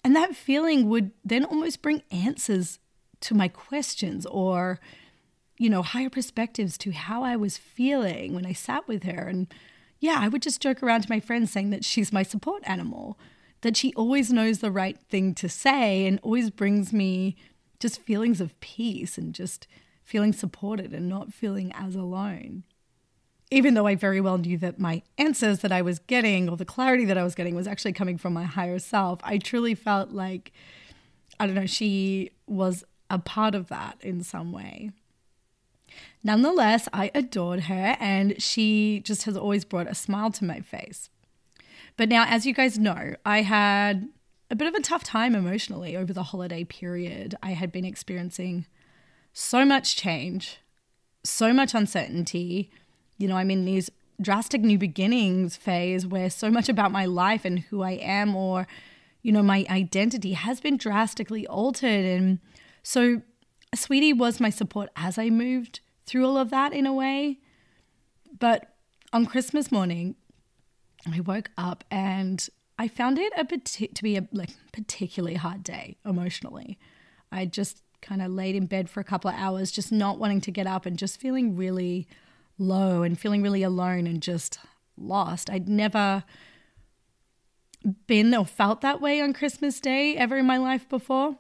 And 0.04 0.16
that 0.16 0.36
feeling 0.36 0.90
would 0.90 1.12
then 1.24 1.46
almost 1.46 1.84
bring 1.84 2.02
answers 2.10 2.80
to 3.20 3.36
my 3.36 3.48
questions 3.48 4.26
or 4.26 4.80
you 5.62 5.70
know, 5.70 5.84
higher 5.84 6.10
perspectives 6.10 6.76
to 6.76 6.90
how 6.90 7.22
I 7.24 7.36
was 7.36 7.56
feeling 7.56 8.34
when 8.34 8.48
I 8.48 8.52
sat 8.52 8.88
with 8.88 9.04
her. 9.04 9.28
And 9.28 9.46
yeah, 10.00 10.18
I 10.20 10.28
would 10.28 10.42
just 10.42 10.60
joke 10.60 10.82
around 10.82 11.02
to 11.02 11.10
my 11.12 11.20
friends 11.20 11.52
saying 11.52 11.70
that 11.70 11.86
she's 11.86 12.12
my 12.12 12.24
support 12.24 12.64
animal, 12.66 13.20
that 13.62 13.78
she 13.78 13.94
always 13.94 14.34
knows 14.34 14.58
the 14.58 14.72
right 14.72 14.98
thing 14.98 15.36
to 15.36 15.48
say 15.48 16.08
and 16.08 16.20
always 16.24 16.50
brings 16.50 16.92
me 16.92 17.36
just 17.80 18.02
feelings 18.02 18.42
of 18.42 18.60
peace 18.60 19.20
and 19.20 19.36
just 19.36 19.68
feeling 20.04 20.34
supported 20.34 20.94
and 20.94 21.08
not 21.08 21.32
feeling 21.32 21.72
as 21.74 21.94
alone. 21.94 22.64
Even 23.52 23.76
though 23.76 23.86
I 23.86 23.94
very 23.94 24.20
well 24.20 24.40
knew 24.40 24.58
that 24.58 24.80
my 24.80 25.04
answers 25.20 25.60
that 25.60 25.72
I 25.72 25.84
was 25.84 26.00
getting 26.00 26.50
or 26.50 26.58
the 26.58 26.66
clarity 26.66 27.06
that 27.06 27.20
I 27.20 27.24
was 27.24 27.36
getting 27.36 27.54
was 27.54 27.68
actually 27.68 27.94
coming 27.94 28.18
from 28.18 28.34
my 28.34 28.46
higher 28.46 28.80
self, 28.80 29.20
I 29.24 29.38
truly 29.38 29.76
felt 29.76 30.10
like, 30.10 30.54
I 31.40 31.46
don't 31.46 31.54
know, 31.54 31.68
she 31.68 32.32
was 32.48 32.84
a 33.12 33.20
part 33.20 33.54
of 33.54 33.68
that 33.68 33.98
in 34.02 34.24
some 34.24 34.52
way. 34.52 34.90
Nonetheless, 36.24 36.88
I 36.94 37.12
adored 37.16 37.62
her 37.62 37.98
and 38.00 38.42
she 38.42 39.02
just 39.04 39.24
has 39.24 39.36
always 39.36 39.66
brought 39.66 39.88
a 39.88 39.96
smile 39.96 40.32
to 40.32 40.46
my 40.46 40.60
face. 40.62 41.10
But 41.98 42.10
now, 42.10 42.26
as 42.28 42.46
you 42.46 42.54
guys 42.54 42.78
know, 42.78 43.16
I 43.26 43.42
had 43.42 44.10
a 44.50 44.56
bit 44.56 44.68
of 44.68 44.76
a 44.76 44.82
tough 44.82 45.04
time 45.04 45.34
emotionally 45.34 45.96
over 45.96 46.14
the 46.14 46.24
holiday 46.24 46.64
period. 46.64 47.36
I 47.42 47.52
had 47.52 47.72
been 47.72 47.86
experiencing 47.86 48.66
so 49.34 49.66
much 49.66 49.96
change, 49.96 50.60
so 51.24 51.54
much 51.54 51.74
uncertainty. 51.74 52.70
You 53.18 53.28
know, 53.28 53.38
I'm 53.38 53.52
in 53.52 53.66
these 53.66 53.90
drastic 54.22 54.62
new 54.62 54.78
beginnings 54.78 55.56
phase 55.56 56.06
where 56.06 56.30
so 56.30 56.52
much 56.52 56.70
about 56.70 56.92
my 56.92 57.06
life 57.06 57.46
and 57.46 57.60
who 57.60 57.82
I 57.82 57.92
am 57.94 58.36
or, 58.36 58.68
you 59.24 59.32
know, 59.32 59.42
my 59.42 59.66
identity 59.70 60.34
has 60.34 60.60
been 60.60 60.78
drastically 60.78 61.48
altered. 61.48 62.06
And 62.06 62.40
so, 62.84 63.22
Sweetie 63.74 64.14
was 64.14 64.40
my 64.40 64.50
support 64.50 64.90
as 64.96 65.18
I 65.18 65.30
moved 65.30 65.80
through 66.12 66.28
all 66.28 66.38
of 66.38 66.50
that 66.50 66.74
in 66.74 66.86
a 66.86 66.94
way. 66.94 67.40
But 68.38 68.76
on 69.14 69.26
Christmas 69.26 69.72
morning, 69.72 70.16
I 71.10 71.22
woke 71.22 71.52
up 71.58 71.86
and 71.90 72.46
I 72.78 72.90
found 72.90 73.18
it 73.18 73.32
a 73.38 73.46
to 73.46 74.04
be 74.04 74.18
a 74.18 74.28
like 74.34 74.50
particularly 74.74 75.36
hard 75.36 75.64
day 75.64 75.96
emotionally. 76.06 76.78
I 77.32 77.46
just 77.46 77.82
kind 78.02 78.22
of 78.22 78.30
laid 78.30 78.56
in 78.56 78.66
bed 78.66 78.90
for 78.90 79.00
a 79.00 79.06
couple 79.06 79.30
of 79.30 79.38
hours, 79.38 79.72
just 79.72 79.90
not 79.90 80.20
wanting 80.20 80.42
to 80.42 80.52
get 80.52 80.68
up 80.68 80.86
and 80.86 80.98
just 80.98 81.18
feeling 81.18 81.56
really 81.56 82.08
low 82.58 83.04
and 83.04 83.18
feeling 83.18 83.42
really 83.42 83.64
alone 83.64 84.06
and 84.06 84.22
just 84.22 84.60
lost. 84.98 85.50
I'd 85.50 85.70
never 85.70 86.26
been 88.06 88.36
or 88.36 88.46
felt 88.46 88.82
that 88.82 89.00
way 89.00 89.22
on 89.22 89.32
Christmas 89.32 89.80
Day 89.80 90.18
ever 90.18 90.38
in 90.38 90.46
my 90.46 90.58
life 90.58 90.90
before. 90.90 91.38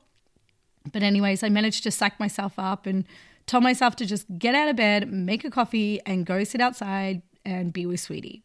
But, 0.91 1.03
anyways, 1.03 1.43
I 1.43 1.49
managed 1.49 1.83
to 1.83 1.91
psych 1.91 2.19
myself 2.19 2.53
up 2.57 2.85
and 2.85 3.05
told 3.51 3.63
myself 3.65 3.97
to 3.97 4.05
just 4.05 4.25
get 4.39 4.55
out 4.55 4.69
of 4.69 4.77
bed, 4.77 5.11
make 5.11 5.43
a 5.43 5.51
coffee, 5.51 5.99
and 6.05 6.25
go 6.25 6.41
sit 6.45 6.61
outside 6.61 7.21
and 7.43 7.73
be 7.73 7.85
with 7.85 7.99
Sweetie. 7.99 8.43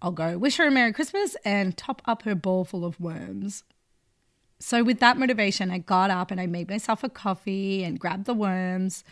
I'll 0.00 0.12
go 0.12 0.38
wish 0.38 0.56
her 0.58 0.68
a 0.68 0.70
Merry 0.70 0.92
Christmas 0.92 1.36
and 1.44 1.76
top 1.76 2.00
up 2.04 2.22
her 2.22 2.36
bowl 2.36 2.64
full 2.64 2.84
of 2.84 3.00
worms. 3.00 3.64
So, 4.60 4.84
with 4.84 5.00
that 5.00 5.18
motivation, 5.18 5.72
I 5.72 5.78
got 5.78 6.10
up 6.10 6.30
and 6.30 6.40
I 6.40 6.46
made 6.46 6.70
myself 6.70 7.02
a 7.02 7.08
coffee 7.08 7.82
and 7.82 7.98
grabbed 7.98 8.26
the 8.26 8.34
worms. 8.34 9.02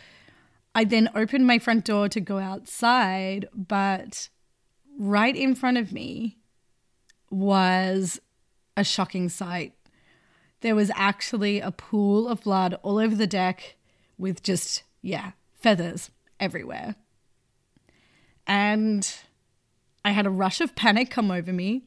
I 0.73 0.85
then 0.85 1.09
opened 1.13 1.45
my 1.45 1.59
front 1.59 1.83
door 1.83 2.07
to 2.07 2.21
go 2.21 2.39
outside, 2.39 3.49
but 3.53 4.29
right 4.97 5.35
in 5.35 5.53
front 5.53 5.79
of 5.79 5.91
me 5.91 6.37
was 7.29 8.21
a 8.77 8.85
shocking 8.85 9.27
sight. 9.27 9.73
There 10.61 10.75
was 10.75 10.91
actually 10.95 11.59
a 11.59 11.71
pool 11.71 12.29
of 12.29 12.43
blood 12.43 12.75
all 12.83 12.99
over 12.99 13.15
the 13.15 13.27
deck 13.27 13.75
with 14.21 14.43
just, 14.43 14.83
yeah, 15.01 15.31
feathers 15.55 16.11
everywhere. 16.39 16.95
And 18.47 19.13
I 20.05 20.11
had 20.11 20.25
a 20.25 20.31
rush 20.31 20.61
of 20.61 20.75
panic 20.75 21.09
come 21.09 21.31
over 21.31 21.51
me. 21.51 21.83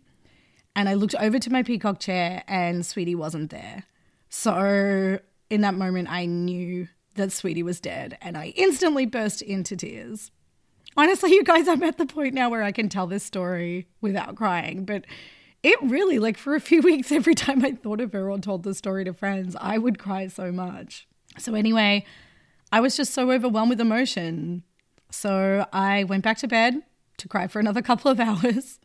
And 0.77 0.89
I 0.89 0.95
looked 0.95 1.15
over 1.15 1.39
to 1.39 1.53
my 1.53 1.63
peacock 1.63 2.01
chair 2.01 2.43
and 2.49 2.85
Sweetie 2.85 3.15
wasn't 3.15 3.51
there. 3.51 3.85
So 4.29 5.21
in 5.49 5.61
that 5.61 5.75
moment, 5.75 6.11
I 6.11 6.27
knew 6.27 6.89
that 7.15 7.31
Sweetie 7.31 7.63
was 7.63 7.79
dead 7.79 8.19
and 8.21 8.37
I 8.37 8.47
instantly 8.57 9.07
burst 9.07 9.41
into 9.41 9.77
tears. 9.77 10.33
Honestly, 10.97 11.33
you 11.33 11.45
guys, 11.45 11.69
I'm 11.69 11.83
at 11.85 11.99
the 11.99 12.07
point 12.07 12.35
now 12.35 12.51
where 12.51 12.65
I 12.65 12.73
can 12.73 12.89
tell 12.89 13.07
this 13.07 13.23
story 13.23 13.87
without 14.01 14.35
crying, 14.35 14.85
but 14.85 15.05
it 15.63 15.79
really, 15.83 16.19
like 16.19 16.37
for 16.37 16.55
a 16.55 16.61
few 16.61 16.83
weeks, 16.83 17.11
every 17.13 17.35
time 17.35 17.65
I 17.65 17.73
thought 17.73 18.01
of 18.01 18.13
her 18.13 18.31
or 18.31 18.39
told 18.39 18.65
the 18.65 18.75
story 18.75 19.05
to 19.05 19.13
friends, 19.13 19.57
I 19.61 19.79
would 19.79 19.99
cry 19.99 20.27
so 20.29 20.53
much. 20.53 21.09
So, 21.39 21.55
anyway, 21.55 22.05
I 22.75 22.81
was 22.81 22.97
just 22.97 23.15
so 23.15 23.31
overwhelmed 23.31 23.71
with 23.71 23.81
emotion. 23.81 24.65
So, 25.09 25.65
I 25.73 26.03
went 26.03 26.25
back 26.25 26.39
to 26.39 26.49
bed 26.49 26.83
to 27.19 27.29
cry 27.29 27.47
for 27.47 27.61
another 27.61 27.83
couple 27.91 28.11
of 28.11 28.19
hours. 28.19 28.81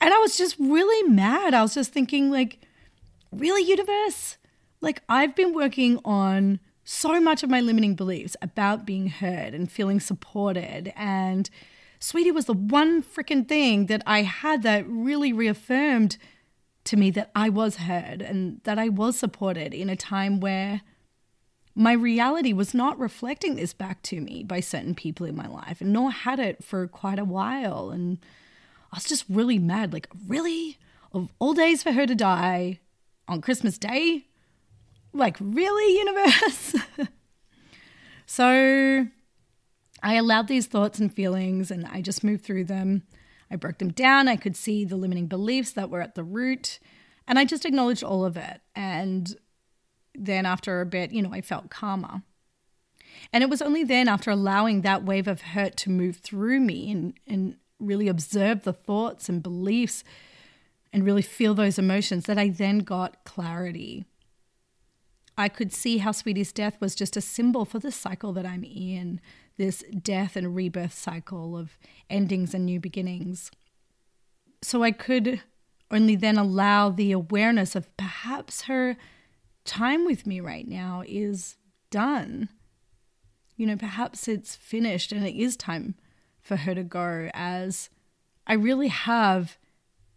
And 0.00 0.14
I 0.14 0.18
was 0.18 0.38
just 0.38 0.54
really 0.60 1.08
mad. 1.10 1.52
I 1.52 1.62
was 1.62 1.74
just 1.74 1.92
thinking, 1.92 2.30
like, 2.30 2.60
really, 3.32 3.64
universe? 3.64 4.38
Like, 4.80 5.02
I've 5.08 5.34
been 5.34 5.52
working 5.54 5.98
on 6.04 6.60
so 6.84 7.20
much 7.20 7.42
of 7.42 7.50
my 7.50 7.60
limiting 7.60 7.96
beliefs 7.96 8.36
about 8.42 8.86
being 8.86 9.08
heard 9.08 9.54
and 9.54 9.68
feeling 9.68 9.98
supported. 9.98 10.92
And 10.94 11.50
Sweetie 11.98 12.30
was 12.30 12.44
the 12.44 12.54
one 12.54 13.02
freaking 13.02 13.48
thing 13.48 13.86
that 13.86 14.04
I 14.06 14.22
had 14.22 14.62
that 14.62 14.88
really 14.88 15.32
reaffirmed 15.32 16.16
to 16.84 16.96
me 16.96 17.10
that 17.10 17.32
I 17.34 17.48
was 17.48 17.74
heard 17.78 18.22
and 18.22 18.60
that 18.62 18.78
I 18.78 18.88
was 18.88 19.18
supported 19.18 19.74
in 19.74 19.90
a 19.90 19.96
time 19.96 20.38
where 20.38 20.82
my 21.74 21.92
reality 21.92 22.52
was 22.52 22.74
not 22.74 22.98
reflecting 22.98 23.54
this 23.54 23.72
back 23.72 24.02
to 24.02 24.20
me 24.20 24.42
by 24.42 24.60
certain 24.60 24.94
people 24.94 25.26
in 25.26 25.36
my 25.36 25.46
life, 25.46 25.80
and 25.80 25.92
nor 25.92 26.10
had 26.10 26.38
it 26.38 26.64
for 26.64 26.86
quite 26.86 27.18
a 27.18 27.24
while. 27.24 27.90
And 27.90 28.18
I 28.92 28.96
was 28.96 29.04
just 29.04 29.24
really 29.28 29.58
mad. 29.58 29.92
Like, 29.92 30.08
really? 30.26 30.78
Of 31.12 31.32
all 31.38 31.54
days 31.54 31.82
for 31.82 31.92
her 31.92 32.06
to 32.06 32.14
die 32.14 32.80
on 33.28 33.40
Christmas 33.40 33.78
Day? 33.78 34.26
Like, 35.12 35.36
really, 35.40 35.98
universe? 35.98 36.74
so 38.26 39.06
I 40.02 40.14
allowed 40.14 40.48
these 40.48 40.66
thoughts 40.66 40.98
and 40.98 41.12
feelings 41.12 41.70
and 41.70 41.86
I 41.86 42.00
just 42.00 42.24
moved 42.24 42.44
through 42.44 42.64
them. 42.64 43.02
I 43.50 43.56
broke 43.56 43.78
them 43.78 43.90
down. 43.90 44.28
I 44.28 44.36
could 44.36 44.56
see 44.56 44.84
the 44.84 44.96
limiting 44.96 45.26
beliefs 45.26 45.72
that 45.72 45.90
were 45.90 46.00
at 46.00 46.14
the 46.14 46.22
root. 46.22 46.78
And 47.26 47.38
I 47.38 47.44
just 47.44 47.64
acknowledged 47.64 48.04
all 48.04 48.24
of 48.24 48.36
it. 48.36 48.60
And 48.74 49.36
then 50.14 50.46
after 50.46 50.80
a 50.80 50.86
bit, 50.86 51.12
you 51.12 51.22
know, 51.22 51.32
I 51.32 51.40
felt 51.40 51.70
calmer. 51.70 52.22
And 53.32 53.42
it 53.42 53.50
was 53.50 53.62
only 53.62 53.84
then, 53.84 54.08
after 54.08 54.30
allowing 54.30 54.80
that 54.80 55.04
wave 55.04 55.28
of 55.28 55.40
hurt 55.40 55.76
to 55.78 55.90
move 55.90 56.16
through 56.16 56.60
me 56.60 56.90
and, 56.90 57.14
and 57.26 57.56
really 57.78 58.08
observe 58.08 58.62
the 58.62 58.72
thoughts 58.72 59.28
and 59.28 59.42
beliefs 59.42 60.04
and 60.92 61.04
really 61.04 61.22
feel 61.22 61.54
those 61.54 61.78
emotions, 61.78 62.26
that 62.26 62.38
I 62.38 62.48
then 62.48 62.80
got 62.80 63.24
clarity. 63.24 64.04
I 65.36 65.48
could 65.48 65.72
see 65.72 65.98
how 65.98 66.12
Sweetie's 66.12 66.52
death 66.52 66.80
was 66.80 66.94
just 66.94 67.16
a 67.16 67.20
symbol 67.20 67.64
for 67.64 67.78
the 67.78 67.92
cycle 67.92 68.32
that 68.34 68.46
I'm 68.46 68.64
in 68.64 69.20
this 69.56 69.84
death 70.02 70.36
and 70.36 70.54
rebirth 70.54 70.94
cycle 70.94 71.56
of 71.56 71.78
endings 72.08 72.54
and 72.54 72.64
new 72.64 72.80
beginnings. 72.80 73.50
So 74.62 74.82
I 74.82 74.90
could 74.90 75.42
only 75.90 76.16
then 76.16 76.38
allow 76.38 76.90
the 76.90 77.12
awareness 77.12 77.74
of 77.74 77.94
perhaps 77.96 78.62
her 78.62 78.96
time 79.70 80.04
with 80.04 80.26
me 80.26 80.40
right 80.40 80.66
now 80.66 81.04
is 81.06 81.56
done. 81.90 82.48
You 83.56 83.68
know, 83.68 83.76
perhaps 83.76 84.26
it's 84.26 84.56
finished 84.56 85.12
and 85.12 85.24
it 85.24 85.40
is 85.40 85.56
time 85.56 85.94
for 86.42 86.56
her 86.56 86.74
to 86.74 86.82
go, 86.82 87.30
as 87.32 87.88
I 88.48 88.54
really 88.54 88.88
have 88.88 89.58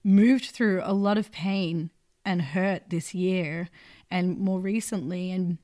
moved 0.04 0.46
through 0.46 0.82
a 0.84 0.94
lot 0.94 1.20
of 1.20 1.32
pain 1.32 1.92
and 2.26 2.42
hurt 2.42 2.90
this 2.90 3.14
year 3.14 3.70
and 4.10 4.40
more 4.40 4.60
recently. 4.60 5.32
And, 5.32 5.60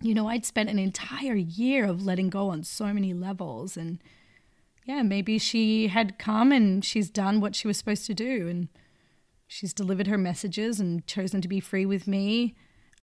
you 0.00 0.14
know, 0.14 0.28
I'd 0.28 0.46
spent 0.46 0.70
an 0.70 0.78
entire 0.78 1.34
year 1.34 1.84
of 1.84 2.06
letting 2.06 2.30
go 2.30 2.48
on 2.48 2.64
so 2.64 2.94
many 2.94 3.12
levels. 3.12 3.76
And 3.76 3.98
yeah, 4.86 5.02
maybe 5.02 5.38
she 5.38 5.88
had 5.88 6.18
come 6.18 6.50
and 6.50 6.82
she's 6.82 7.10
done 7.10 7.40
what 7.40 7.54
she 7.54 7.68
was 7.68 7.76
supposed 7.76 8.06
to 8.06 8.14
do. 8.14 8.48
And 8.48 8.68
she's 9.46 9.74
delivered 9.74 10.06
her 10.06 10.18
messages 10.18 10.80
and 10.80 11.06
chosen 11.06 11.42
to 11.42 11.48
be 11.48 11.60
free 11.60 11.84
with 11.84 12.06
me. 12.06 12.54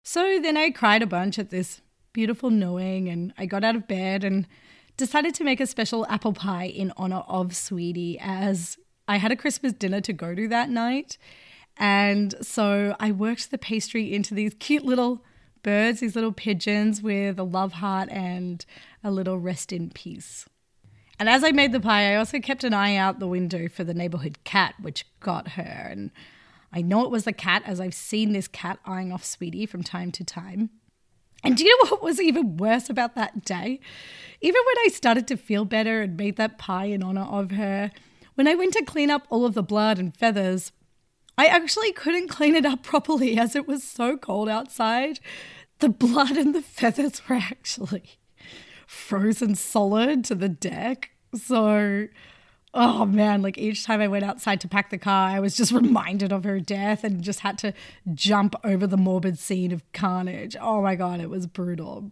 So 0.09 0.39
then 0.39 0.55
I 0.55 0.69
cried 0.69 1.01
a 1.01 1.05
bunch 1.05 1.37
at 1.37 1.49
this 1.49 1.81
beautiful 2.13 2.49
knowing 2.49 3.09
and 3.09 3.33
I 3.37 3.45
got 3.45 3.65
out 3.65 3.75
of 3.75 3.89
bed 3.89 4.23
and 4.23 4.47
decided 4.95 5.35
to 5.35 5.43
make 5.43 5.59
a 5.59 5.67
special 5.67 6.07
apple 6.07 6.31
pie 6.31 6.67
in 6.67 6.93
honor 6.95 7.25
of 7.27 7.53
Sweetie 7.53 8.17
as 8.21 8.77
I 9.09 9.17
had 9.17 9.33
a 9.33 9.35
Christmas 9.35 9.73
dinner 9.73 9.99
to 9.99 10.13
go 10.13 10.33
to 10.33 10.47
that 10.47 10.69
night. 10.69 11.17
And 11.75 12.33
so 12.41 12.95
I 13.01 13.11
worked 13.11 13.51
the 13.51 13.57
pastry 13.57 14.13
into 14.13 14.33
these 14.33 14.53
cute 14.53 14.85
little 14.85 15.25
birds, 15.61 15.99
these 15.99 16.15
little 16.15 16.31
pigeons 16.31 17.01
with 17.01 17.37
a 17.37 17.43
love 17.43 17.73
heart 17.73 18.07
and 18.09 18.65
a 19.03 19.11
little 19.11 19.39
rest 19.39 19.73
in 19.73 19.89
peace. 19.89 20.45
And 21.19 21.27
as 21.27 21.43
I 21.43 21.51
made 21.51 21.73
the 21.73 21.81
pie, 21.81 22.13
I 22.13 22.15
also 22.15 22.39
kept 22.39 22.63
an 22.63 22.73
eye 22.73 22.95
out 22.95 23.19
the 23.19 23.27
window 23.27 23.67
for 23.67 23.83
the 23.83 23.93
neighborhood 23.93 24.37
cat, 24.45 24.75
which 24.79 25.05
got 25.19 25.49
her. 25.49 25.89
And 25.91 26.11
I 26.77 26.81
know 26.81 27.03
it 27.03 27.09
was 27.09 27.23
the 27.23 27.33
cat 27.33 27.63
as 27.65 27.79
I've 27.79 27.95
seen 27.95 28.33
this 28.33 28.47
cat 28.47 28.77
eyeing 28.85 29.11
off 29.11 29.25
Sweetie 29.25 29.65
from 29.65 29.81
time 29.81 30.11
to 30.11 30.23
time. 30.23 30.69
And 31.43 31.57
do 31.57 31.65
you 31.65 31.71
know 31.71 31.89
what 31.89 32.03
was 32.03 32.21
even 32.21 32.57
worse 32.57 32.87
about 32.87 33.15
that 33.15 33.43
day? 33.43 33.79
Even 34.41 34.61
when 34.63 34.85
I 34.85 34.89
started 34.89 35.25
to 35.29 35.37
feel 35.37 35.65
better 35.65 36.03
and 36.03 36.15
made 36.15 36.35
that 36.35 36.59
pie 36.59 36.85
in 36.85 37.01
honor 37.01 37.23
of 37.23 37.49
her, 37.49 37.89
when 38.35 38.47
I 38.47 38.53
went 38.53 38.73
to 38.73 38.85
clean 38.85 39.09
up 39.09 39.25
all 39.31 39.43
of 39.43 39.55
the 39.55 39.63
blood 39.63 39.97
and 39.97 40.15
feathers, 40.15 40.71
I 41.35 41.47
actually 41.47 41.93
couldn't 41.93 42.27
clean 42.27 42.53
it 42.53 42.63
up 42.63 42.83
properly 42.83 43.39
as 43.39 43.55
it 43.55 43.67
was 43.67 43.83
so 43.83 44.15
cold 44.15 44.47
outside. 44.47 45.19
The 45.79 45.89
blood 45.89 46.37
and 46.37 46.53
the 46.53 46.61
feathers 46.61 47.27
were 47.27 47.37
actually 47.41 48.19
frozen 48.85 49.55
solid 49.55 50.23
to 50.25 50.35
the 50.35 50.49
deck. 50.49 51.09
So, 51.33 52.07
oh 52.73 53.05
man, 53.05 53.41
like 53.41 53.57
each 53.57 53.83
time 53.83 54.01
I 54.01 54.07
went 54.07 54.23
outside 54.23 54.61
to 54.61 54.67
pack 54.67 54.89
the 54.89 54.97
car, 54.97 55.29
I 55.29 55.39
was 55.39 55.55
just 55.55 55.71
reminded 55.83 56.31
of 56.31 56.43
her 56.43 56.59
death 56.59 57.03
and 57.03 57.21
just 57.21 57.41
had 57.41 57.57
to 57.59 57.73
jump 58.13 58.55
over 58.63 58.87
the 58.87 58.97
morbid 58.97 59.39
scene 59.39 59.71
of 59.71 59.83
carnage. 59.93 60.55
Oh 60.59 60.81
my 60.81 60.95
God, 60.95 61.19
it 61.19 61.29
was 61.29 61.47
brutal. 61.47 62.11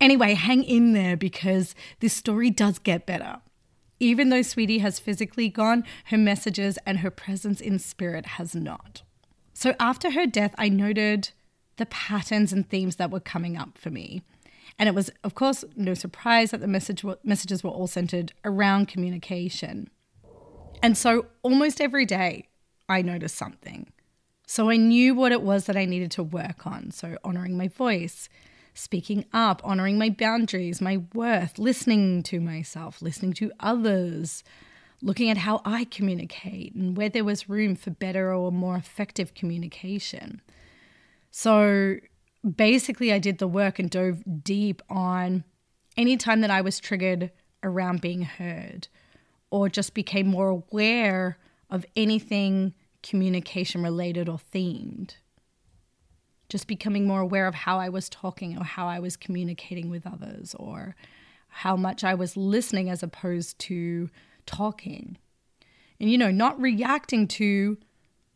Anyway, 0.00 0.34
hang 0.34 0.64
in 0.64 0.92
there 0.92 1.16
because 1.16 1.74
this 2.00 2.14
story 2.14 2.50
does 2.50 2.78
get 2.78 3.06
better. 3.06 3.40
Even 3.98 4.30
though 4.30 4.42
Sweetie 4.42 4.78
has 4.78 4.98
physically 4.98 5.48
gone, 5.50 5.84
her 6.06 6.16
messages 6.16 6.78
and 6.86 7.00
her 7.00 7.10
presence 7.10 7.60
in 7.60 7.78
spirit 7.78 8.26
has 8.26 8.54
not. 8.54 9.02
So 9.52 9.74
after 9.78 10.12
her 10.12 10.26
death, 10.26 10.54
I 10.56 10.70
noted 10.70 11.30
the 11.76 11.84
patterns 11.86 12.52
and 12.52 12.68
themes 12.68 12.96
that 12.96 13.10
were 13.10 13.20
coming 13.20 13.58
up 13.58 13.76
for 13.76 13.90
me. 13.90 14.22
And 14.80 14.88
it 14.88 14.94
was, 14.94 15.10
of 15.22 15.34
course, 15.34 15.62
no 15.76 15.92
surprise 15.92 16.52
that 16.52 16.62
the 16.62 16.66
message, 16.66 17.04
messages 17.22 17.62
were 17.62 17.68
all 17.68 17.86
centered 17.86 18.32
around 18.46 18.88
communication. 18.88 19.90
And 20.82 20.96
so 20.96 21.26
almost 21.42 21.82
every 21.82 22.06
day, 22.06 22.48
I 22.88 23.02
noticed 23.02 23.36
something. 23.36 23.92
So 24.46 24.70
I 24.70 24.78
knew 24.78 25.14
what 25.14 25.32
it 25.32 25.42
was 25.42 25.66
that 25.66 25.76
I 25.76 25.84
needed 25.84 26.10
to 26.12 26.22
work 26.22 26.66
on. 26.66 26.92
So 26.92 27.18
honoring 27.22 27.58
my 27.58 27.68
voice, 27.68 28.30
speaking 28.72 29.26
up, 29.34 29.60
honoring 29.64 29.98
my 29.98 30.08
boundaries, 30.08 30.80
my 30.80 31.02
worth, 31.12 31.58
listening 31.58 32.22
to 32.22 32.40
myself, 32.40 33.02
listening 33.02 33.34
to 33.34 33.52
others, 33.60 34.42
looking 35.02 35.28
at 35.28 35.36
how 35.36 35.60
I 35.62 35.84
communicate 35.84 36.74
and 36.74 36.96
where 36.96 37.10
there 37.10 37.22
was 37.22 37.50
room 37.50 37.76
for 37.76 37.90
better 37.90 38.32
or 38.32 38.50
more 38.50 38.76
effective 38.76 39.34
communication. 39.34 40.40
So 41.30 41.98
basically, 42.56 43.12
I 43.12 43.18
did 43.18 43.38
the 43.38 43.48
work 43.48 43.78
and 43.78 43.90
dove 43.90 44.22
deep 44.42 44.82
on 44.88 45.44
any 45.96 46.16
time 46.16 46.40
that 46.40 46.50
I 46.50 46.60
was 46.60 46.80
triggered 46.80 47.30
around 47.62 48.00
being 48.00 48.22
heard 48.22 48.88
or 49.50 49.68
just 49.68 49.94
became 49.94 50.26
more 50.26 50.48
aware 50.48 51.38
of 51.68 51.84
anything 51.96 52.74
communication 53.02 53.82
related 53.82 54.28
or 54.28 54.38
themed 54.52 55.14
just 56.50 56.66
becoming 56.66 57.06
more 57.06 57.20
aware 57.20 57.46
of 57.46 57.54
how 57.54 57.78
I 57.78 57.88
was 57.88 58.08
talking 58.08 58.58
or 58.58 58.64
how 58.64 58.86
I 58.86 58.98
was 58.98 59.16
communicating 59.16 59.88
with 59.88 60.06
others 60.06 60.54
or 60.58 60.96
how 61.48 61.76
much 61.76 62.04
I 62.04 62.12
was 62.14 62.36
listening 62.36 62.90
as 62.90 63.02
opposed 63.02 63.58
to 63.60 64.10
talking. 64.44 65.16
And, 65.98 66.10
you 66.10 66.18
know, 66.18 66.30
not 66.30 66.60
reacting 66.60 67.28
to 67.28 67.78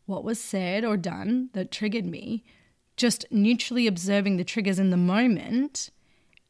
what 0.06 0.24
was 0.24 0.40
said 0.40 0.84
or 0.84 0.96
done 0.96 1.50
that 1.54 1.72
triggered 1.72 2.06
me, 2.06 2.44
just 2.96 3.24
neutrally 3.30 3.86
observing 3.86 4.36
the 4.36 4.44
triggers 4.44 4.78
in 4.78 4.90
the 4.90 4.96
moment 4.96 5.90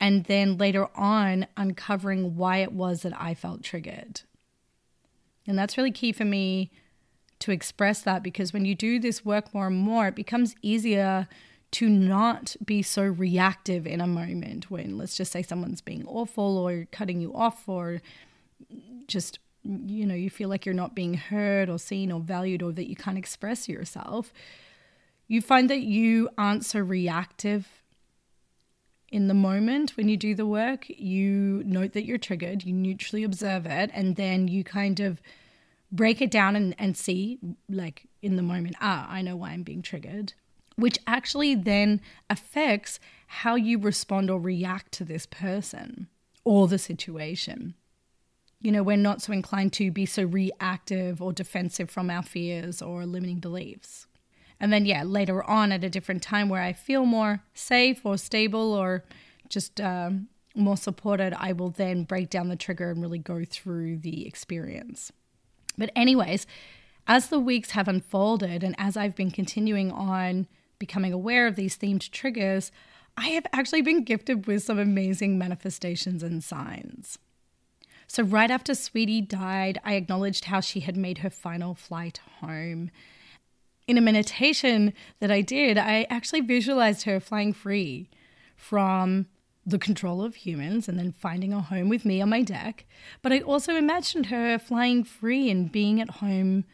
and 0.00 0.24
then 0.24 0.58
later 0.58 0.88
on 0.96 1.46
uncovering 1.56 2.36
why 2.36 2.58
it 2.58 2.72
was 2.72 3.02
that 3.02 3.18
I 3.18 3.34
felt 3.34 3.62
triggered. 3.62 4.22
And 5.46 5.58
that's 5.58 5.76
really 5.76 5.90
key 5.90 6.12
for 6.12 6.24
me 6.24 6.70
to 7.40 7.52
express 7.52 8.00
that 8.02 8.22
because 8.22 8.52
when 8.52 8.64
you 8.64 8.74
do 8.74 8.98
this 8.98 9.24
work 9.24 9.52
more 9.54 9.66
and 9.66 9.76
more, 9.76 10.08
it 10.08 10.14
becomes 10.14 10.54
easier 10.62 11.28
to 11.72 11.88
not 11.88 12.54
be 12.64 12.82
so 12.82 13.02
reactive 13.02 13.86
in 13.86 14.00
a 14.00 14.06
moment 14.06 14.70
when, 14.70 14.96
let's 14.96 15.16
just 15.16 15.32
say, 15.32 15.42
someone's 15.42 15.80
being 15.80 16.06
awful 16.06 16.56
or 16.56 16.86
cutting 16.92 17.20
you 17.20 17.34
off 17.34 17.68
or 17.68 18.00
just, 19.08 19.38
you 19.64 20.06
know, 20.06 20.14
you 20.14 20.30
feel 20.30 20.48
like 20.48 20.64
you're 20.64 20.74
not 20.74 20.94
being 20.94 21.14
heard 21.14 21.68
or 21.68 21.78
seen 21.78 22.12
or 22.12 22.20
valued 22.20 22.62
or 22.62 22.72
that 22.72 22.88
you 22.88 22.94
can't 22.94 23.18
express 23.18 23.68
yourself. 23.68 24.32
You 25.26 25.40
find 25.40 25.70
that 25.70 25.80
you 25.80 26.28
aren't 26.36 26.64
so 26.64 26.80
reactive 26.80 27.82
in 29.10 29.28
the 29.28 29.34
moment 29.34 29.96
when 29.96 30.08
you 30.08 30.16
do 30.16 30.34
the 30.34 30.46
work. 30.46 30.86
You 30.88 31.62
note 31.64 31.92
that 31.92 32.04
you're 32.04 32.18
triggered, 32.18 32.64
you 32.64 32.72
neutrally 32.72 33.24
observe 33.24 33.66
it, 33.66 33.90
and 33.94 34.16
then 34.16 34.48
you 34.48 34.64
kind 34.64 35.00
of 35.00 35.22
break 35.90 36.20
it 36.20 36.30
down 36.30 36.56
and, 36.56 36.74
and 36.78 36.96
see, 36.96 37.38
like 37.68 38.06
in 38.20 38.36
the 38.36 38.42
moment, 38.42 38.76
ah, 38.80 39.06
I 39.08 39.22
know 39.22 39.36
why 39.36 39.50
I'm 39.50 39.62
being 39.62 39.82
triggered 39.82 40.34
which 40.76 40.98
actually 41.06 41.54
then 41.54 42.00
affects 42.28 42.98
how 43.26 43.54
you 43.54 43.78
respond 43.78 44.30
or 44.30 44.40
react 44.40 44.92
to 44.92 45.04
this 45.04 45.26
person 45.26 46.08
or 46.44 46.68
the 46.68 46.78
situation. 46.78 47.74
You 48.60 48.72
know, 48.72 48.82
we're 48.82 48.96
not 48.96 49.22
so 49.22 49.32
inclined 49.32 49.72
to 49.74 49.90
be 49.90 50.06
so 50.06 50.24
reactive 50.24 51.20
or 51.20 51.32
defensive 51.32 51.90
from 51.90 52.10
our 52.10 52.22
fears 52.22 52.80
or 52.80 53.04
limiting 53.04 53.38
beliefs. 53.38 54.06
And 54.60 54.72
then, 54.72 54.86
yeah, 54.86 55.02
later 55.02 55.42
on 55.44 55.72
at 55.72 55.84
a 55.84 55.90
different 55.90 56.22
time 56.22 56.48
where 56.48 56.62
I 56.62 56.72
feel 56.72 57.04
more 57.04 57.42
safe 57.54 58.04
or 58.04 58.16
stable 58.16 58.72
or 58.72 59.04
just 59.48 59.80
um, 59.80 60.28
more 60.54 60.76
supported, 60.76 61.34
I 61.34 61.52
will 61.52 61.70
then 61.70 62.04
break 62.04 62.30
down 62.30 62.48
the 62.48 62.56
trigger 62.56 62.90
and 62.90 63.02
really 63.02 63.18
go 63.18 63.44
through 63.44 63.98
the 63.98 64.26
experience. 64.26 65.12
But, 65.76 65.90
anyways, 65.96 66.46
as 67.06 67.28
the 67.28 67.40
weeks 67.40 67.72
have 67.72 67.88
unfolded 67.88 68.62
and 68.62 68.74
as 68.78 68.96
I've 68.96 69.16
been 69.16 69.30
continuing 69.30 69.90
on 69.90 70.46
becoming 70.78 71.12
aware 71.12 71.46
of 71.46 71.56
these 71.56 71.76
themed 71.76 72.10
triggers, 72.10 72.70
I 73.16 73.28
have 73.28 73.46
actually 73.52 73.82
been 73.82 74.04
gifted 74.04 74.46
with 74.46 74.62
some 74.62 74.78
amazing 74.78 75.38
manifestations 75.38 76.22
and 76.22 76.42
signs. 76.42 77.18
So, 78.06 78.22
right 78.22 78.50
after 78.50 78.74
Sweetie 78.74 79.22
died, 79.22 79.80
I 79.84 79.94
acknowledged 79.94 80.46
how 80.46 80.60
she 80.60 80.80
had 80.80 80.96
made 80.96 81.18
her 81.18 81.30
final 81.30 81.74
flight 81.74 82.20
home. 82.40 82.90
In 83.86 83.98
a 83.98 84.00
meditation 84.00 84.92
that 85.20 85.30
I 85.30 85.40
did, 85.40 85.76
I 85.76 86.06
actually 86.08 86.40
visualized 86.40 87.04
her 87.04 87.20
flying 87.20 87.52
free 87.52 88.08
from 88.56 89.26
the 89.66 89.78
control 89.78 90.22
of 90.22 90.34
humans 90.34 90.88
and 90.88 90.98
then 90.98 91.12
finding 91.12 91.52
a 91.52 91.60
home 91.60 91.88
with 91.88 92.04
me 92.04 92.20
on 92.20 92.28
my 92.28 92.42
deck. 92.42 92.86
But 93.22 93.32
I 93.32 93.40
also 93.40 93.76
imagined 93.76 94.26
her 94.26 94.58
flying 94.58 95.04
free 95.04 95.50
and 95.50 95.72
being 95.72 96.00
at 96.00 96.10
home 96.10 96.64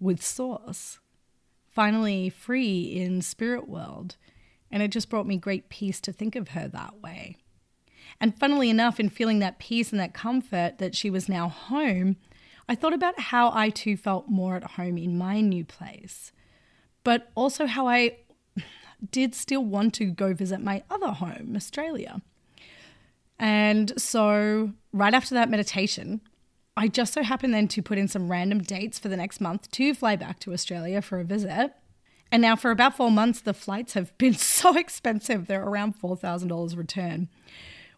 with 0.00 0.22
Source 0.22 0.98
finally 1.76 2.30
free 2.30 2.84
in 2.84 3.20
spirit 3.20 3.68
world. 3.68 4.16
And 4.70 4.82
it 4.82 4.88
just 4.88 5.10
brought 5.10 5.26
me 5.26 5.36
great 5.36 5.68
peace 5.68 6.00
to 6.00 6.12
think 6.12 6.34
of 6.34 6.48
her 6.48 6.66
that 6.68 7.02
way. 7.02 7.36
And 8.18 8.36
funnily 8.36 8.70
enough, 8.70 8.98
in 8.98 9.10
feeling 9.10 9.40
that 9.40 9.58
peace 9.58 9.90
and 9.90 10.00
that 10.00 10.14
comfort 10.14 10.78
that 10.78 10.96
she 10.96 11.10
was 11.10 11.28
now 11.28 11.48
home, 11.48 12.16
I 12.66 12.74
thought 12.74 12.94
about 12.94 13.20
how 13.20 13.52
I 13.52 13.68
too 13.68 13.96
felt 13.96 14.30
more 14.30 14.56
at 14.56 14.72
home 14.72 14.96
in 14.96 15.18
my 15.18 15.42
new 15.42 15.66
place, 15.66 16.32
but 17.06 17.30
also 17.36 17.66
how 17.66 17.86
I 17.86 18.16
did 19.12 19.32
still 19.32 19.64
want 19.64 19.94
to 19.94 20.06
go 20.06 20.34
visit 20.34 20.60
my 20.60 20.82
other 20.90 21.12
home, 21.12 21.52
Australia. 21.54 22.20
And 23.38 23.92
so, 23.96 24.72
right 24.92 25.14
after 25.14 25.32
that 25.36 25.48
meditation, 25.48 26.20
I 26.76 26.88
just 26.88 27.12
so 27.12 27.22
happened 27.22 27.54
then 27.54 27.68
to 27.68 27.80
put 27.80 27.96
in 27.96 28.08
some 28.08 28.28
random 28.28 28.58
dates 28.58 28.98
for 28.98 29.06
the 29.06 29.16
next 29.16 29.40
month 29.40 29.70
to 29.70 29.94
fly 29.94 30.16
back 30.16 30.40
to 30.40 30.52
Australia 30.52 31.00
for 31.00 31.20
a 31.20 31.24
visit. 31.24 31.74
And 32.32 32.42
now, 32.42 32.56
for 32.56 32.72
about 32.72 32.96
four 32.96 33.12
months, 33.12 33.40
the 33.40 33.54
flights 33.54 33.92
have 33.92 34.18
been 34.18 34.34
so 34.34 34.76
expensive. 34.76 35.46
They're 35.46 35.62
around 35.62 35.94
$4,000 36.02 36.76
return, 36.76 37.28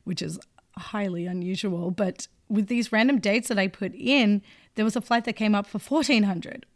which 0.05 0.21
is 0.21 0.39
highly 0.77 1.25
unusual. 1.25 1.91
But 1.93 2.29
with 2.51 2.67
these 2.67 2.93
random 2.93 3.21
dates 3.21 3.49
that 3.49 3.59
I 3.59 3.69
put 3.69 3.95
in, 3.95 4.43
there 4.75 4.85
was 4.85 4.97
a 4.97 5.01
flight 5.01 5.25
that 5.25 5.33
came 5.33 5.55
up 5.55 5.67
for 5.67 5.79
1400 5.79 6.67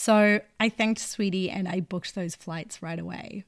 So 0.00 0.40
I 0.60 0.68
thanked 0.68 1.00
Sweetie 1.00 1.50
and 1.50 1.66
I 1.66 1.80
booked 1.80 2.14
those 2.14 2.36
flights 2.36 2.80
right 2.80 3.00
away. 3.00 3.42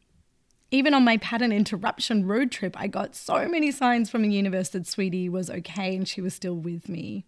Even 0.73 0.95
on 0.95 1.05
my 1.05 1.17
pattern 1.19 1.53
interruption 1.53 2.27
road 2.27 2.51
trip, 2.51 2.75
I 2.77 2.89
got 2.89 3.15
so 3.15 3.47
many 3.47 3.71
signs 3.71 4.11
from 4.11 4.23
the 4.23 4.33
universe 4.33 4.71
that 4.71 4.85
Sweetie 4.85 5.29
was 5.29 5.49
okay 5.49 5.95
and 5.95 6.09
she 6.09 6.21
was 6.21 6.35
still 6.35 6.57
with 6.57 6.89
me. 6.89 7.25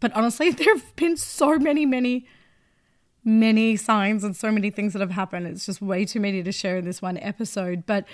But 0.00 0.14
honestly, 0.14 0.48
there 0.50 0.74
have 0.74 0.96
been 0.96 1.18
so 1.18 1.58
many, 1.58 1.84
many, 1.84 2.26
many 3.22 3.76
signs 3.76 4.24
and 4.24 4.34
so 4.34 4.50
many 4.50 4.70
things 4.70 4.94
that 4.94 5.00
have 5.00 5.10
happened. 5.10 5.46
It's 5.46 5.66
just 5.66 5.82
way 5.82 6.06
too 6.06 6.20
many 6.20 6.42
to 6.42 6.50
share 6.50 6.78
in 6.78 6.86
this 6.86 7.02
one 7.02 7.18
episode. 7.18 7.84
But 7.84 8.06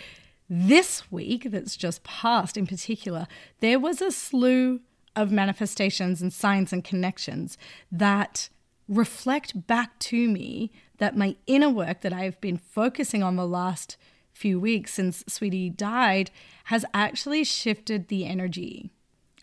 this 0.49 1.13
week, 1.13 1.53
that's 1.53 1.77
just 1.77 2.03
passed 2.03 2.57
in 2.57 2.67
particular, 2.67 3.29
there 3.61 3.79
was 3.79 4.03
a 4.03 4.11
slew 4.11 4.81
of 5.15 5.31
manifestations 5.31 6.21
and 6.21 6.33
signs 6.33 6.73
and 6.73 6.83
connections 6.83 7.57
that 7.93 8.49
reflect 8.91 9.69
back 9.69 9.97
to 10.01 10.29
me 10.29 10.73
that 10.99 11.17
my 11.17 11.37
inner 11.47 11.71
work 11.71 12.01
that 12.03 12.13
I've 12.13 12.41
been 12.41 12.59
focusing 12.59 13.23
on 13.23 13.37
the 13.37 13.47
last 13.47 13.97
few 14.33 14.59
weeks 14.59 14.93
since 14.95 15.25
Sweetie 15.29 15.71
died 15.71 16.31
has 16.65 16.85
actually 16.93 17.45
shifted 17.45 18.09
the 18.09 18.27
energy. 18.27 18.91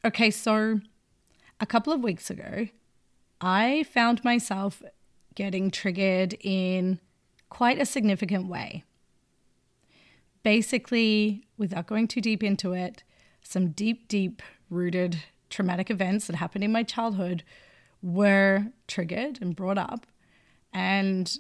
Okay, 0.04 0.30
so 0.30 0.82
a 1.60 1.66
couple 1.66 1.94
of 1.94 2.04
weeks 2.04 2.30
ago, 2.30 2.68
I 3.40 3.86
found 3.92 4.24
myself 4.24 4.84
getting 5.34 5.72
triggered 5.72 6.36
in 6.42 7.00
quite 7.50 7.80
a 7.80 7.86
significant 7.86 8.48
way. 8.48 8.84
Basically, 10.44 11.44
without 11.58 11.88
going 11.88 12.08
too 12.08 12.22
deep 12.22 12.44
into 12.44 12.74
it, 12.74 13.04
some 13.44 13.70
deep, 13.70 14.08
deep 14.08 14.42
rooted 14.70 15.24
traumatic 15.50 15.90
events 15.90 16.28
that 16.28 16.36
happened 16.36 16.64
in 16.64 16.72
my 16.72 16.84
childhood 16.84 17.44
were 18.02 18.68
triggered 18.88 19.40
and 19.42 19.56
brought 19.56 19.78
up. 19.78 20.06
And 20.74 21.38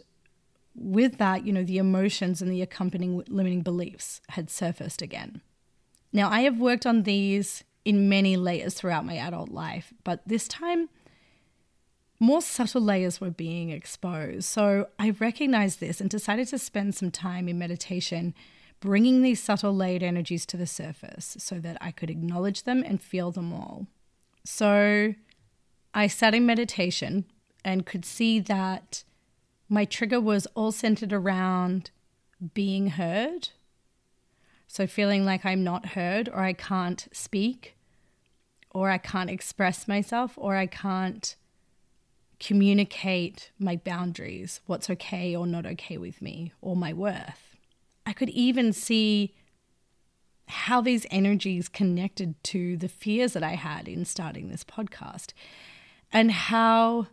with 0.75 1.17
that, 1.17 1.45
you 1.45 1.53
know, 1.53 1.63
the 1.63 1.77
emotions 1.77 2.41
and 2.41 2.51
the 2.51 2.61
accompanying 2.61 3.23
limiting 3.27 3.61
beliefs 3.61 4.21
had 4.29 4.49
surfaced 4.49 5.01
again. 5.01 5.41
Now, 6.13 6.29
I 6.29 6.41
have 6.41 6.59
worked 6.59 6.85
on 6.85 7.03
these 7.03 7.63
in 7.83 8.09
many 8.09 8.37
layers 8.37 8.73
throughout 8.73 9.05
my 9.05 9.15
adult 9.15 9.49
life, 9.49 9.93
but 10.03 10.21
this 10.25 10.47
time, 10.47 10.89
more 12.19 12.41
subtle 12.41 12.81
layers 12.81 13.21
were 13.21 13.29
being 13.29 13.69
exposed. 13.69 14.45
So 14.45 14.87
I 14.97 15.11
recognized 15.11 15.79
this 15.79 16.01
and 16.01 16.09
decided 16.09 16.47
to 16.49 16.57
spend 16.57 16.95
some 16.95 17.11
time 17.11 17.47
in 17.47 17.59
meditation 17.59 18.33
bringing 18.79 19.21
these 19.21 19.41
subtle 19.41 19.75
layered 19.75 20.03
energies 20.03 20.45
to 20.47 20.57
the 20.57 20.67
surface 20.67 21.37
so 21.39 21.59
that 21.59 21.77
I 21.81 21.91
could 21.91 22.09
acknowledge 22.09 22.63
them 22.63 22.83
and 22.85 23.01
feel 23.01 23.31
them 23.31 23.53
all. 23.53 23.87
So 24.43 25.13
I 25.97 26.05
sat 26.05 26.36
in 26.36 26.45
meditation 26.45 27.25
and 27.65 27.83
could 27.83 28.05
see 28.05 28.39
that 28.41 29.03
my 29.67 29.83
trigger 29.83 30.21
was 30.21 30.45
all 30.53 30.71
centered 30.71 31.12
around 31.12 31.89
being 32.53 32.91
heard. 32.91 33.49
So 34.67 34.86
feeling 34.86 35.25
like 35.25 35.43
I'm 35.43 35.63
not 35.63 35.88
heard 35.88 36.29
or 36.29 36.41
I 36.41 36.53
can't 36.53 37.07
speak 37.12 37.75
or 38.69 38.91
I 38.91 38.99
can't 38.99 39.31
express 39.31 39.88
myself 39.88 40.33
or 40.38 40.55
I 40.55 40.67
can't 40.67 41.36
communicate 42.39 43.49
my 43.57 43.77
boundaries, 43.77 44.62
what's 44.67 44.91
okay 44.91 45.36
or 45.36 45.47
not 45.47 45.65
okay 45.65 45.97
with 45.97 46.21
me, 46.21 46.53
or 46.62 46.75
my 46.75 46.93
worth. 46.93 47.55
I 48.05 48.13
could 48.13 48.29
even 48.29 48.71
see 48.71 49.33
how 50.47 50.79
these 50.79 51.07
energies 51.10 51.67
connected 51.67 52.36
to 52.43 52.77
the 52.77 52.88
fears 52.88 53.33
that 53.33 53.41
I 53.41 53.55
had 53.55 53.88
in 53.88 54.05
starting 54.05 54.49
this 54.49 54.63
podcast 54.63 55.33
and 56.11 56.31
how 56.31 57.07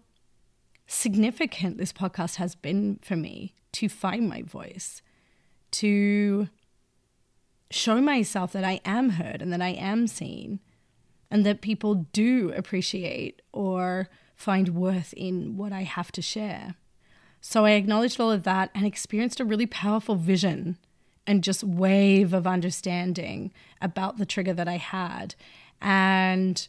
significant 0.87 1.79
this 1.79 1.93
podcast 1.93 2.37
has 2.37 2.55
been 2.55 2.99
for 3.03 3.17
me 3.17 3.55
to 3.73 3.89
find 3.89 4.29
my 4.29 4.43
voice, 4.43 5.03
to 5.73 6.49
show 7.71 8.01
myself 8.01 8.53
that 8.53 8.65
I 8.65 8.81
am 8.85 9.11
heard 9.11 9.43
and 9.43 9.53
that 9.53 9.63
I 9.63 9.71
am 9.71 10.07
seen, 10.07 10.61
and 11.31 11.45
that 11.45 11.61
people 11.61 12.07
do 12.13 12.53
appreciate 12.55 13.43
or 13.53 14.09
find 14.37 14.71
worth 14.71 15.13
in 15.15 15.57
what 15.57 15.73
I 15.73 15.83
have 15.83 16.13
to 16.13 16.23
share. 16.23 16.75
So 17.41 17.65
I 17.65 17.73
acknowledged 17.73 18.21
all 18.21 18.31
of 18.31 18.45
that 18.45 18.71
and 18.75 18.87
experienced 18.87 19.41
a 19.41 19.45
really 19.45 19.67
powerful 19.67 20.15
vision 20.17 20.79
and 21.27 21.43
just 21.43 21.65
wave 21.65 22.33
of 22.33 22.47
understanding 22.47 23.53
about 23.81 24.19
the 24.19 24.27
trigger 24.27 24.53
that 24.53 24.69
I 24.69 24.77
had. 24.77 25.35
And 25.81 26.67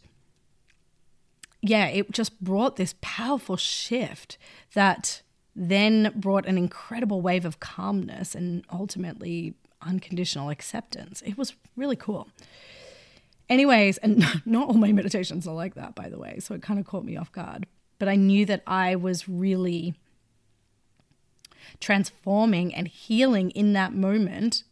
yeah, 1.68 1.88
it 1.88 2.12
just 2.12 2.40
brought 2.44 2.76
this 2.76 2.96
powerful 3.02 3.58
shift 3.58 4.38
that 4.74 5.22
then 5.56 6.12
brought 6.16 6.46
an 6.46 6.58
incredible 6.58 7.22
wave 7.22 7.46
of 7.46 7.60
calmness 7.60 8.36
and 8.36 8.66
ultimately 8.72 9.56
unconditional 9.82 10.50
acceptance. 10.50 11.22
It 11.26 11.38
was 11.38 11.54
really 11.76 11.96
cool. 11.96 12.28
Anyways, 13.50 13.98
and 14.00 14.26
not 14.46 14.68
all 14.68 14.76
my 14.76 14.92
meditations 14.92 15.48
are 15.48 15.54
like 15.54 15.76
that, 15.76 15.96
by 15.96 16.10
the 16.10 16.20
way. 16.20 16.40
So 16.40 16.54
it 16.56 16.62
kind 16.62 16.80
of 16.80 16.86
caught 16.86 17.06
me 17.06 17.16
off 17.16 17.32
guard. 17.32 17.66
But 18.00 18.10
I 18.10 18.16
knew 18.16 18.46
that 18.46 18.64
I 18.68 18.96
was 18.96 19.30
really 19.30 19.96
transforming 21.80 22.74
and 22.76 22.88
healing 22.88 23.52
in 23.52 23.74
that 23.74 23.94
moment 23.94 24.64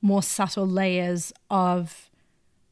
more 0.00 0.22
subtle 0.22 0.66
layers 0.66 1.32
of 1.50 2.08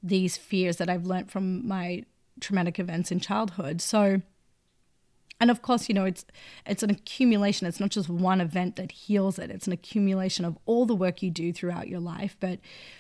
these 0.03 0.37
fears 0.37 0.77
that 0.77 0.89
I've 0.89 1.07
learned 1.07 1.31
from 1.31 1.67
my 1.67 2.05
traumatic 2.41 2.79
events 2.79 3.11
in 3.11 3.21
childhood. 3.21 3.81
So, 3.81 4.23
and 5.41 5.51
of 5.51 5.61
course, 5.61 5.89
you 5.89 5.95
know, 5.95 6.05
it's 6.05 6.25
it's 6.67 6.83
an 6.83 6.91
accumulation. 6.91 7.67
It's 7.67 7.81
not 7.81 7.91
just 7.91 8.09
one 8.09 8.41
event 8.41 8.77
that 8.77 8.91
heals 8.91 9.39
it. 9.39 9.51
It's 9.51 9.67
an 9.67 9.73
accumulation 9.73 10.45
of 10.45 10.59
all 10.65 10.87
the 10.87 10.95
work 10.95 11.23
you 11.23 11.31
do 11.31 11.53
throughout 11.53 11.89
your 11.89 12.01
life. 12.01 12.37
But 12.41 12.59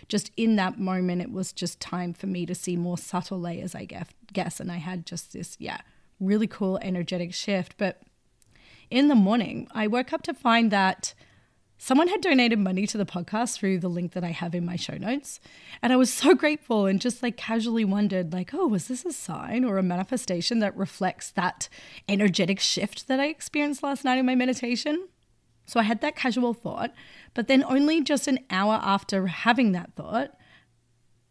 just 0.09 0.31
in 0.37 0.57
that 0.57 0.79
moment, 0.79 1.23
it 1.23 1.33
was 1.33 1.53
just 1.53 1.81
time 1.81 2.13
for 2.13 2.27
me 2.27 2.45
to 2.47 2.55
see 2.55 2.77
more 2.77 2.99
subtle 2.99 3.41
layers, 3.41 3.75
I 3.75 3.87
guess. 4.33 4.61
And 4.61 4.71
I 4.71 4.77
had 4.77 5.07
just 5.07 5.33
this, 5.33 5.57
yeah, 5.59 5.81
really 6.21 6.47
cool 6.47 6.79
energetic 6.83 7.33
shift. 7.33 7.77
But 7.79 8.03
in 8.91 9.09
the 9.09 9.15
morning, 9.15 9.67
I 9.73 9.87
woke 9.87 10.13
up 10.13 10.23
to 10.23 10.35
find 10.35 10.71
that 10.71 11.15
someone 11.79 12.09
had 12.09 12.21
donated 12.21 12.59
money 12.59 12.87
to 12.87 12.99
the 12.99 13.07
podcast 13.07 13.55
through 13.55 13.79
the 13.79 13.89
link 13.89 14.13
that 14.13 14.25
I 14.25 14.31
have 14.31 14.55
in 14.55 14.65
my 14.65 14.77
show 14.77 14.97
notes. 14.97 15.41
And 15.83 15.93
I 15.93 15.97
was 15.97 16.13
so 16.13 16.35
grateful 16.37 16.87
and 16.87 17.01
just 17.01 17.23
like 17.23 17.37
casually 17.37 17.85
wondered, 17.85 18.33
like, 18.33 18.55
oh, 18.55 18.67
was 18.67 18.89
this 18.89 19.05
a 19.05 19.13
sign 19.13 19.65
or 19.65 19.79
a 19.79 19.83
manifestation 19.83 20.59
that 20.61 20.77
reflects 20.77 21.31
that 21.33 21.69
energetic 22.09 22.61
shift 22.61 23.09
that 23.09 23.21
I 23.21 23.27
experienced 23.27 23.83
last 23.83 24.05
night 24.05 24.19
in 24.19 24.27
my 24.27 24.35
meditation? 24.35 25.09
So 25.67 25.81
I 25.81 25.85
had 25.85 26.01
that 26.01 26.17
casual 26.17 26.55
thought, 26.55 26.93
but 27.35 27.49
then 27.49 27.65
only 27.65 28.01
just 28.01 28.29
an 28.29 28.39
hour 28.51 28.81
after 28.83 29.27
having 29.27 29.73
that 29.73 29.95
thought, 29.97 30.33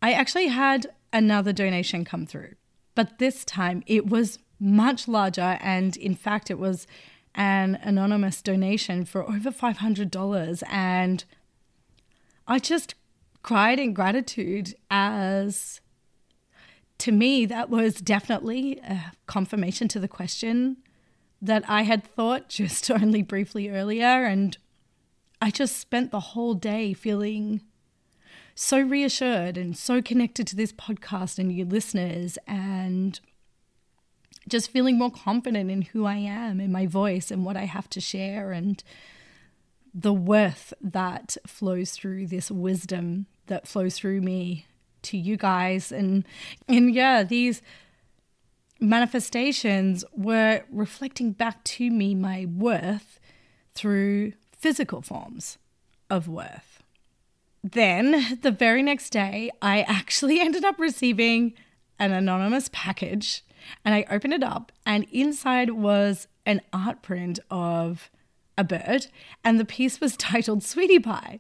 I 0.02 0.12
actually 0.12 0.48
had 0.48 0.88
another 1.14 1.54
donation 1.54 2.04
come 2.04 2.26
through. 2.26 2.56
But 2.96 3.18
this 3.18 3.46
time 3.46 3.82
it 3.88 4.08
was 4.08 4.40
much 4.60 5.08
larger. 5.08 5.58
And 5.62 5.96
in 5.98 6.16
fact, 6.16 6.52
it 6.52 6.60
was 6.60 6.86
an 7.36 7.76
anonymous 7.84 8.42
donation 8.42 9.06
for 9.06 9.24
over 9.24 9.52
$500. 9.52 10.64
And 10.70 11.24
I 12.48 12.60
just 12.60 12.96
cried 13.44 13.80
in 13.80 13.94
gratitude 13.94 14.76
as 14.90 15.82
to 16.98 17.12
me, 17.12 17.46
that 17.46 17.70
was 17.70 17.96
definitely 17.96 18.80
a 18.80 19.12
confirmation 19.28 19.88
to 19.90 20.00
the 20.00 20.08
question 20.08 20.78
that 21.42 21.64
I 21.70 21.84
had 21.84 22.04
thought 22.04 22.50
just 22.50 22.90
only 22.92 23.22
briefly 23.22 23.70
earlier. 23.70 24.26
And 24.26 24.58
I 25.42 25.52
just 25.52 25.78
spent 25.78 26.12
the 26.12 26.20
whole 26.20 26.54
day 26.54 26.94
feeling 26.94 27.62
so 28.56 28.80
reassured 28.80 29.58
and 29.58 29.78
so 29.78 30.02
connected 30.02 30.48
to 30.48 30.56
this 30.56 30.72
podcast 30.72 31.38
and 31.38 31.52
you 31.52 31.66
listeners 31.66 32.38
and 32.48 33.20
just 34.48 34.72
feeling 34.72 34.98
more 34.98 35.12
confident 35.12 35.72
in 35.72 35.82
who 35.82 36.06
I 36.06 36.16
am 36.16 36.60
and 36.60 36.72
my 36.72 36.86
voice 36.86 37.32
and 37.32 37.46
what 37.46 37.58
I 37.58 37.66
have 37.66 37.90
to 37.92 38.02
share 38.02 38.52
and 38.52 38.84
the 39.94 40.14
worth 40.14 40.74
that 40.82 41.38
flows 41.48 41.92
through 41.92 42.28
this 42.28 42.52
wisdom 42.52 43.28
that 43.48 43.68
flows 43.68 43.98
through 43.98 44.22
me 44.22 44.66
to 45.04 45.18
you 45.18 45.38
guys. 45.38 45.92
And 45.92 46.26
and 46.68 46.94
yeah 46.94 47.24
these 47.24 47.62
manifestations 48.80 50.04
were 50.14 50.64
reflecting 50.70 51.32
back 51.32 51.64
to 51.64 51.90
me 51.90 52.14
my 52.14 52.46
worth 52.46 53.20
through 53.74 54.34
physical 54.52 55.02
forms 55.02 55.58
of 56.10 56.28
worth. 56.28 56.84
Then 57.64 58.40
the 58.42 58.52
very 58.52 58.84
next 58.84 59.10
day 59.12 59.50
i 59.62 59.82
actually 59.84 60.40
ended 60.42 60.66
up 60.66 60.78
receiving 60.78 61.54
an 61.98 62.12
anonymous 62.12 62.70
package 62.74 63.45
and 63.84 63.94
I 63.96 64.06
opened 64.10 64.34
it 64.34 64.44
up, 64.44 64.72
and 64.86 65.06
inside 65.12 65.72
was 65.72 66.28
an 66.46 66.62
art 66.72 67.02
print 67.02 67.40
of 67.50 68.10
a 68.58 68.64
bird, 68.64 69.08
and 69.44 69.60
the 69.60 69.66
piece 69.66 70.00
was 70.00 70.18
titled 70.18 70.64
Sweetie 70.64 71.00
Pie. 71.00 71.40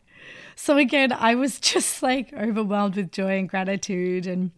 So 0.55 0.77
again, 0.77 1.11
I 1.11 1.35
was 1.35 1.59
just 1.59 2.01
like 2.01 2.33
overwhelmed 2.33 2.95
with 2.95 3.11
joy 3.11 3.37
and 3.39 3.49
gratitude. 3.49 4.27
And 4.27 4.51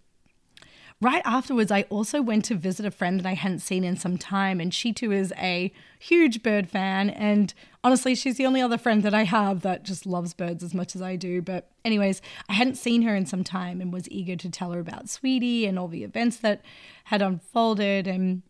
right 1.02 1.22
afterwards, 1.26 1.72
I 1.72 1.84
also 1.84 2.22
went 2.22 2.46
to 2.46 2.56
visit 2.56 2.86
a 2.86 2.92
friend 2.92 3.20
that 3.20 3.26
I 3.28 3.34
hadn't 3.34 3.60
seen 3.60 3.84
in 3.84 3.98
some 3.98 4.18
time, 4.18 4.60
and 4.60 4.74
she 4.74 4.94
too 4.94 5.12
is 5.12 5.32
a 5.38 5.72
huge 6.00 6.42
bird 6.42 6.70
fan. 6.70 7.10
And 7.12 7.54
honestly, 7.84 8.16
she's 8.16 8.38
the 8.38 8.46
only 8.46 8.62
other 8.62 8.78
friend 8.78 9.04
that 9.04 9.14
I 9.14 9.24
have 9.24 9.62
that 9.62 9.84
just 9.84 10.06
loves 10.06 10.34
birds 10.34 10.64
as 10.64 10.74
much 10.74 10.96
as 10.96 11.02
I 11.02 11.16
do. 11.16 11.42
But, 11.42 11.70
anyways, 11.86 12.22
I 12.50 12.54
hadn't 12.54 12.76
seen 12.76 13.04
her 13.04 13.16
in 13.16 13.26
some 13.26 13.44
time 13.44 13.80
and 13.80 13.94
was 13.94 14.10
eager 14.10 14.36
to 14.36 14.50
tell 14.50 14.72
her 14.72 14.80
about 14.80 15.10
Sweetie 15.10 15.66
and 15.66 15.78
all 15.78 15.88
the 15.88 16.04
events 16.04 16.38
that 16.38 16.64
had 17.06 17.22
unfolded. 17.22 18.08
And 18.08 18.42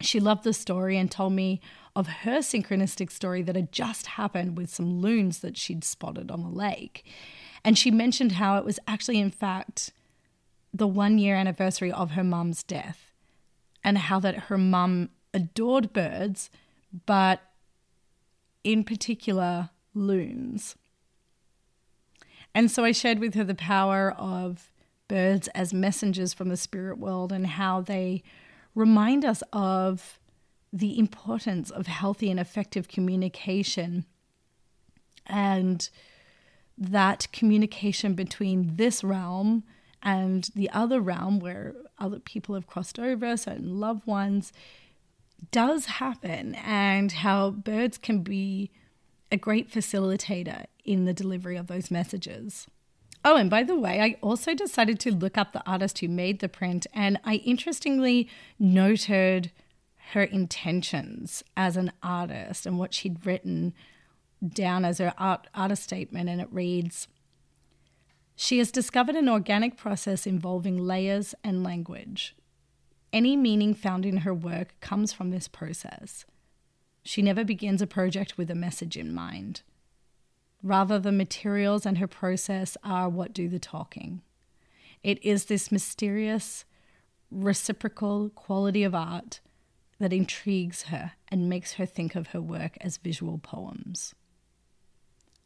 she 0.00 0.20
loved 0.20 0.44
the 0.44 0.52
story 0.52 0.96
and 0.96 1.10
told 1.10 1.32
me 1.32 1.60
of 1.94 2.06
her 2.06 2.38
synchronistic 2.38 3.10
story 3.10 3.42
that 3.42 3.56
had 3.56 3.72
just 3.72 4.06
happened 4.06 4.56
with 4.56 4.70
some 4.70 5.00
loons 5.00 5.40
that 5.40 5.56
she'd 5.56 5.84
spotted 5.84 6.30
on 6.30 6.42
the 6.42 6.48
lake. 6.48 7.04
And 7.64 7.76
she 7.76 7.90
mentioned 7.90 8.32
how 8.32 8.56
it 8.56 8.64
was 8.64 8.78
actually, 8.86 9.18
in 9.18 9.30
fact, 9.30 9.92
the 10.72 10.86
one 10.86 11.18
year 11.18 11.36
anniversary 11.36 11.92
of 11.92 12.12
her 12.12 12.24
mum's 12.24 12.62
death, 12.62 13.12
and 13.84 13.98
how 13.98 14.18
that 14.20 14.44
her 14.44 14.58
mum 14.58 15.10
adored 15.34 15.92
birds, 15.92 16.50
but 17.06 17.40
in 18.64 18.84
particular, 18.84 19.70
loons. 19.94 20.76
And 22.54 22.70
so 22.70 22.84
I 22.84 22.92
shared 22.92 23.18
with 23.18 23.34
her 23.34 23.44
the 23.44 23.54
power 23.54 24.12
of 24.12 24.70
birds 25.08 25.48
as 25.48 25.74
messengers 25.74 26.32
from 26.32 26.48
the 26.48 26.56
spirit 26.56 26.98
world 26.98 27.32
and 27.32 27.46
how 27.46 27.80
they 27.80 28.22
remind 28.74 29.24
us 29.24 29.42
of 29.52 30.18
the 30.72 30.98
importance 30.98 31.70
of 31.70 31.86
healthy 31.86 32.30
and 32.30 32.40
effective 32.40 32.88
communication 32.88 34.06
and 35.26 35.90
that 36.78 37.28
communication 37.32 38.14
between 38.14 38.76
this 38.76 39.04
realm 39.04 39.64
and 40.02 40.48
the 40.54 40.70
other 40.70 41.00
realm 41.00 41.38
where 41.38 41.74
other 41.98 42.18
people 42.18 42.54
have 42.54 42.66
crossed 42.66 42.98
over, 42.98 43.36
certain 43.36 43.78
loved 43.78 44.06
ones, 44.06 44.52
does 45.50 45.86
happen, 45.86 46.54
and 46.56 47.12
how 47.12 47.50
birds 47.50 47.98
can 47.98 48.22
be 48.22 48.70
a 49.30 49.36
great 49.36 49.70
facilitator 49.70 50.66
in 50.84 51.04
the 51.04 51.12
delivery 51.12 51.56
of 51.56 51.66
those 51.66 51.90
messages. 51.90 52.66
Oh, 53.24 53.36
and 53.36 53.48
by 53.48 53.62
the 53.62 53.78
way, 53.78 54.00
I 54.00 54.16
also 54.20 54.54
decided 54.54 54.98
to 55.00 55.14
look 55.14 55.38
up 55.38 55.52
the 55.52 55.66
artist 55.66 56.00
who 56.00 56.08
made 56.08 56.40
the 56.40 56.48
print, 56.48 56.86
and 56.92 57.20
I 57.24 57.36
interestingly 57.36 58.28
noted 58.58 59.52
her 60.12 60.24
intentions 60.24 61.42
as 61.56 61.76
an 61.76 61.92
artist 62.02 62.66
and 62.66 62.78
what 62.78 62.92
she'd 62.92 63.24
written 63.24 63.72
down 64.46 64.84
as 64.84 64.98
her 64.98 65.14
art, 65.16 65.46
artist 65.54 65.84
statement. 65.84 66.28
And 66.28 66.40
it 66.40 66.48
reads 66.50 67.08
She 68.42 68.58
has 68.58 68.72
discovered 68.72 69.14
an 69.14 69.28
organic 69.28 69.76
process 69.76 70.26
involving 70.26 70.76
layers 70.76 71.32
and 71.44 71.62
language. 71.62 72.34
Any 73.12 73.36
meaning 73.36 73.72
found 73.72 74.04
in 74.04 74.16
her 74.16 74.34
work 74.34 74.74
comes 74.80 75.12
from 75.12 75.30
this 75.30 75.46
process. 75.46 76.24
She 77.04 77.22
never 77.22 77.44
begins 77.44 77.80
a 77.80 77.86
project 77.86 78.36
with 78.36 78.50
a 78.50 78.56
message 78.56 78.96
in 78.96 79.14
mind. 79.14 79.62
Rather, 80.60 80.98
the 80.98 81.12
materials 81.12 81.86
and 81.86 81.98
her 81.98 82.08
process 82.08 82.76
are 82.82 83.08
what 83.08 83.32
do 83.32 83.48
the 83.48 83.60
talking. 83.60 84.22
It 85.04 85.24
is 85.24 85.44
this 85.44 85.70
mysterious, 85.70 86.64
reciprocal 87.30 88.28
quality 88.30 88.82
of 88.82 88.92
art 88.92 89.38
that 90.00 90.12
intrigues 90.12 90.82
her 90.90 91.12
and 91.28 91.48
makes 91.48 91.74
her 91.74 91.86
think 91.86 92.16
of 92.16 92.28
her 92.28 92.40
work 92.40 92.76
as 92.80 92.96
visual 92.96 93.38
poems. 93.38 94.16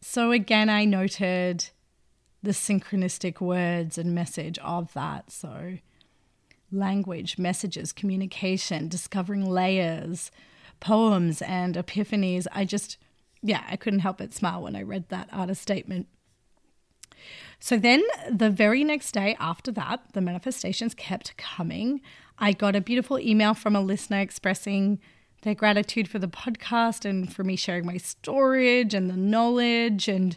So, 0.00 0.30
again, 0.30 0.70
I 0.70 0.87
noted 0.87 1.68
the 2.46 2.52
synchronistic 2.52 3.40
words 3.40 3.98
and 3.98 4.14
message 4.14 4.56
of 4.61 4.92
that. 4.94 5.32
So, 5.32 5.78
language, 6.70 7.38
messages, 7.38 7.92
communication, 7.92 8.88
discovering 8.88 9.44
layers, 9.44 10.30
poems, 10.78 11.42
and 11.42 11.74
epiphanies. 11.74 12.46
I 12.52 12.64
just, 12.64 12.98
yeah, 13.42 13.64
I 13.68 13.76
couldn't 13.76 14.00
help 14.00 14.18
but 14.18 14.32
smile 14.32 14.62
when 14.62 14.76
I 14.76 14.82
read 14.82 15.09
that 15.09 15.28
artist 15.32 15.61
statement. 15.61 16.06
So 17.59 17.78
then 17.78 18.04
the 18.30 18.50
very 18.50 18.85
next 18.85 19.12
day 19.12 19.37
after 19.40 19.72
that, 19.72 20.12
the 20.12 20.20
manifestations 20.20 20.94
kept 20.94 21.37
coming. 21.37 22.00
I 22.38 22.52
got 22.52 22.76
a 22.76 22.80
beautiful 22.80 23.18
email 23.18 23.54
from 23.54 23.74
a 23.74 23.80
listener 23.80 24.20
expressing 24.20 25.00
their 25.42 25.54
gratitude 25.54 26.09
for 26.09 26.18
the 26.18 26.28
podcast 26.28 27.04
and 27.04 27.32
for 27.32 27.42
me 27.42 27.56
sharing 27.56 27.87
my 27.87 27.96
storage 27.96 28.94
and 28.94 29.11
the 29.11 29.16
knowledge 29.16 30.06
and 30.06 30.37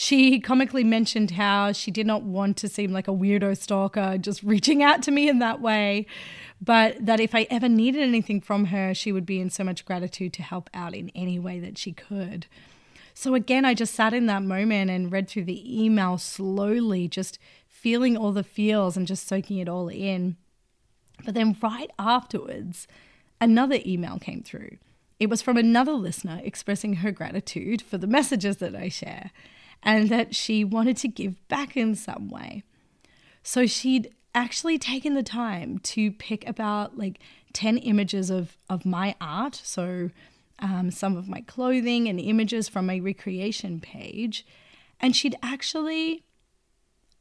she 0.00 0.38
comically 0.38 0.84
mentioned 0.84 1.32
how 1.32 1.72
she 1.72 1.90
did 1.90 2.06
not 2.06 2.22
want 2.22 2.56
to 2.56 2.68
seem 2.68 2.92
like 2.92 3.08
a 3.08 3.12
weirdo 3.12 3.58
stalker, 3.58 4.16
just 4.16 4.44
reaching 4.44 4.80
out 4.80 5.02
to 5.02 5.10
me 5.10 5.28
in 5.28 5.40
that 5.40 5.60
way, 5.60 6.06
but 6.60 7.04
that 7.04 7.18
if 7.18 7.34
I 7.34 7.48
ever 7.50 7.68
needed 7.68 8.02
anything 8.02 8.40
from 8.40 8.66
her, 8.66 8.94
she 8.94 9.10
would 9.10 9.26
be 9.26 9.40
in 9.40 9.50
so 9.50 9.64
much 9.64 9.84
gratitude 9.84 10.32
to 10.34 10.42
help 10.44 10.70
out 10.72 10.94
in 10.94 11.10
any 11.16 11.40
way 11.40 11.58
that 11.58 11.78
she 11.78 11.90
could. 11.90 12.46
So 13.12 13.34
again, 13.34 13.64
I 13.64 13.74
just 13.74 13.92
sat 13.92 14.14
in 14.14 14.26
that 14.26 14.44
moment 14.44 14.88
and 14.88 15.10
read 15.10 15.28
through 15.28 15.46
the 15.46 15.82
email 15.82 16.16
slowly, 16.16 17.08
just 17.08 17.40
feeling 17.66 18.16
all 18.16 18.30
the 18.30 18.44
feels 18.44 18.96
and 18.96 19.04
just 19.04 19.26
soaking 19.26 19.58
it 19.58 19.68
all 19.68 19.88
in. 19.88 20.36
But 21.24 21.34
then 21.34 21.56
right 21.60 21.90
afterwards, 21.98 22.86
another 23.40 23.80
email 23.84 24.20
came 24.20 24.44
through. 24.44 24.76
It 25.18 25.28
was 25.28 25.42
from 25.42 25.56
another 25.56 25.94
listener 25.94 26.40
expressing 26.44 26.94
her 26.94 27.10
gratitude 27.10 27.82
for 27.82 27.98
the 27.98 28.06
messages 28.06 28.58
that 28.58 28.76
I 28.76 28.90
share 28.90 29.32
and 29.82 30.08
that 30.08 30.34
she 30.34 30.64
wanted 30.64 30.96
to 30.98 31.08
give 31.08 31.46
back 31.48 31.76
in 31.76 31.94
some 31.94 32.28
way. 32.28 32.62
So 33.42 33.66
she'd 33.66 34.10
actually 34.34 34.78
taken 34.78 35.14
the 35.14 35.22
time 35.22 35.78
to 35.78 36.12
pick 36.12 36.46
about 36.48 36.98
like 36.98 37.18
10 37.52 37.78
images 37.78 38.30
of, 38.30 38.56
of 38.68 38.84
my 38.84 39.14
art. 39.20 39.60
So 39.64 40.10
um, 40.58 40.90
some 40.90 41.16
of 41.16 41.28
my 41.28 41.40
clothing 41.42 42.08
and 42.08 42.20
images 42.20 42.68
from 42.68 42.86
my 42.86 42.98
recreation 42.98 43.80
page. 43.80 44.46
And 45.00 45.14
she'd 45.14 45.36
actually 45.42 46.24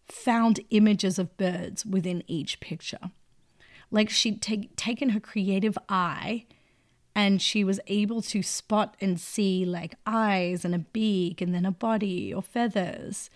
found 0.08 0.60
images 0.70 1.20
of 1.20 1.36
birds 1.38 1.86
within 1.86 2.24
each 2.28 2.60
picture. 2.60 3.12
Like 3.92 4.10
she'd 4.10 4.42
take, 4.42 4.76
taken 4.76 5.10
her 5.10 5.20
creative 5.20 5.78
eye 5.88 6.46
and 7.18 7.42
she 7.42 7.64
was 7.64 7.80
able 7.88 8.22
to 8.22 8.44
spot 8.44 8.96
and 9.02 9.20
see 9.20 9.66
like 9.66 9.96
eyes 10.06 10.64
and 10.64 10.76
a 10.76 10.80
beak 10.80 11.42
and 11.42 11.52
then 11.52 11.66
a 11.66 11.72
body 11.72 12.32
or 12.32 12.44
feathers. 12.44 13.32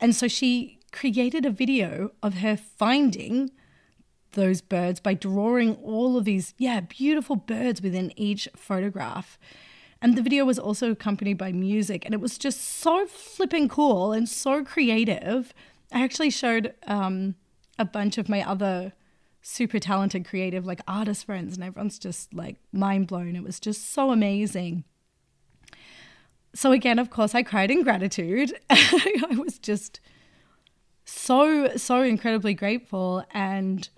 And 0.00 0.16
so 0.16 0.26
she 0.26 0.78
created 0.90 1.44
a 1.44 1.50
video 1.50 2.12
of 2.22 2.38
her 2.38 2.56
finding 2.56 3.50
those 4.32 4.62
birds 4.62 5.00
by 5.00 5.12
drawing 5.12 5.74
all 5.76 6.16
of 6.16 6.24
these, 6.24 6.54
yeah, 6.56 6.80
beautiful 6.80 7.36
birds 7.36 7.82
within 7.82 8.10
each 8.16 8.48
photograph. 8.56 9.38
And 10.00 10.16
the 10.16 10.22
video 10.22 10.46
was 10.46 10.58
also 10.58 10.90
accompanied 10.90 11.36
by 11.36 11.52
music, 11.52 12.06
and 12.06 12.14
it 12.14 12.22
was 12.22 12.38
just 12.38 12.62
so 12.62 13.06
flipping 13.06 13.68
cool 13.68 14.12
and 14.12 14.26
so 14.26 14.64
creative. 14.64 15.52
I 15.92 16.02
actually 16.02 16.30
showed 16.30 16.72
um, 16.86 17.34
a 17.78 17.84
bunch 17.84 18.16
of 18.16 18.30
my 18.30 18.42
other 18.42 18.94
super 19.46 19.78
talented, 19.78 20.26
creative, 20.26 20.66
like 20.66 20.80
artist 20.88 21.24
friends, 21.24 21.54
and 21.54 21.62
everyone's 21.62 21.98
just 21.98 22.34
like 22.34 22.56
mind 22.72 23.06
blown. 23.06 23.36
It 23.36 23.44
was 23.44 23.60
just 23.60 23.92
so 23.92 24.10
amazing. 24.10 24.84
So, 26.52 26.72
again, 26.72 26.98
of 26.98 27.10
course, 27.10 27.34
I 27.34 27.42
cried 27.42 27.70
in 27.70 27.84
gratitude. 27.84 28.58
I 28.70 29.36
was 29.38 29.58
just 29.58 30.00
so, 31.04 31.76
so 31.76 32.02
incredibly 32.02 32.54
grateful. 32.54 33.24
And 33.30 33.88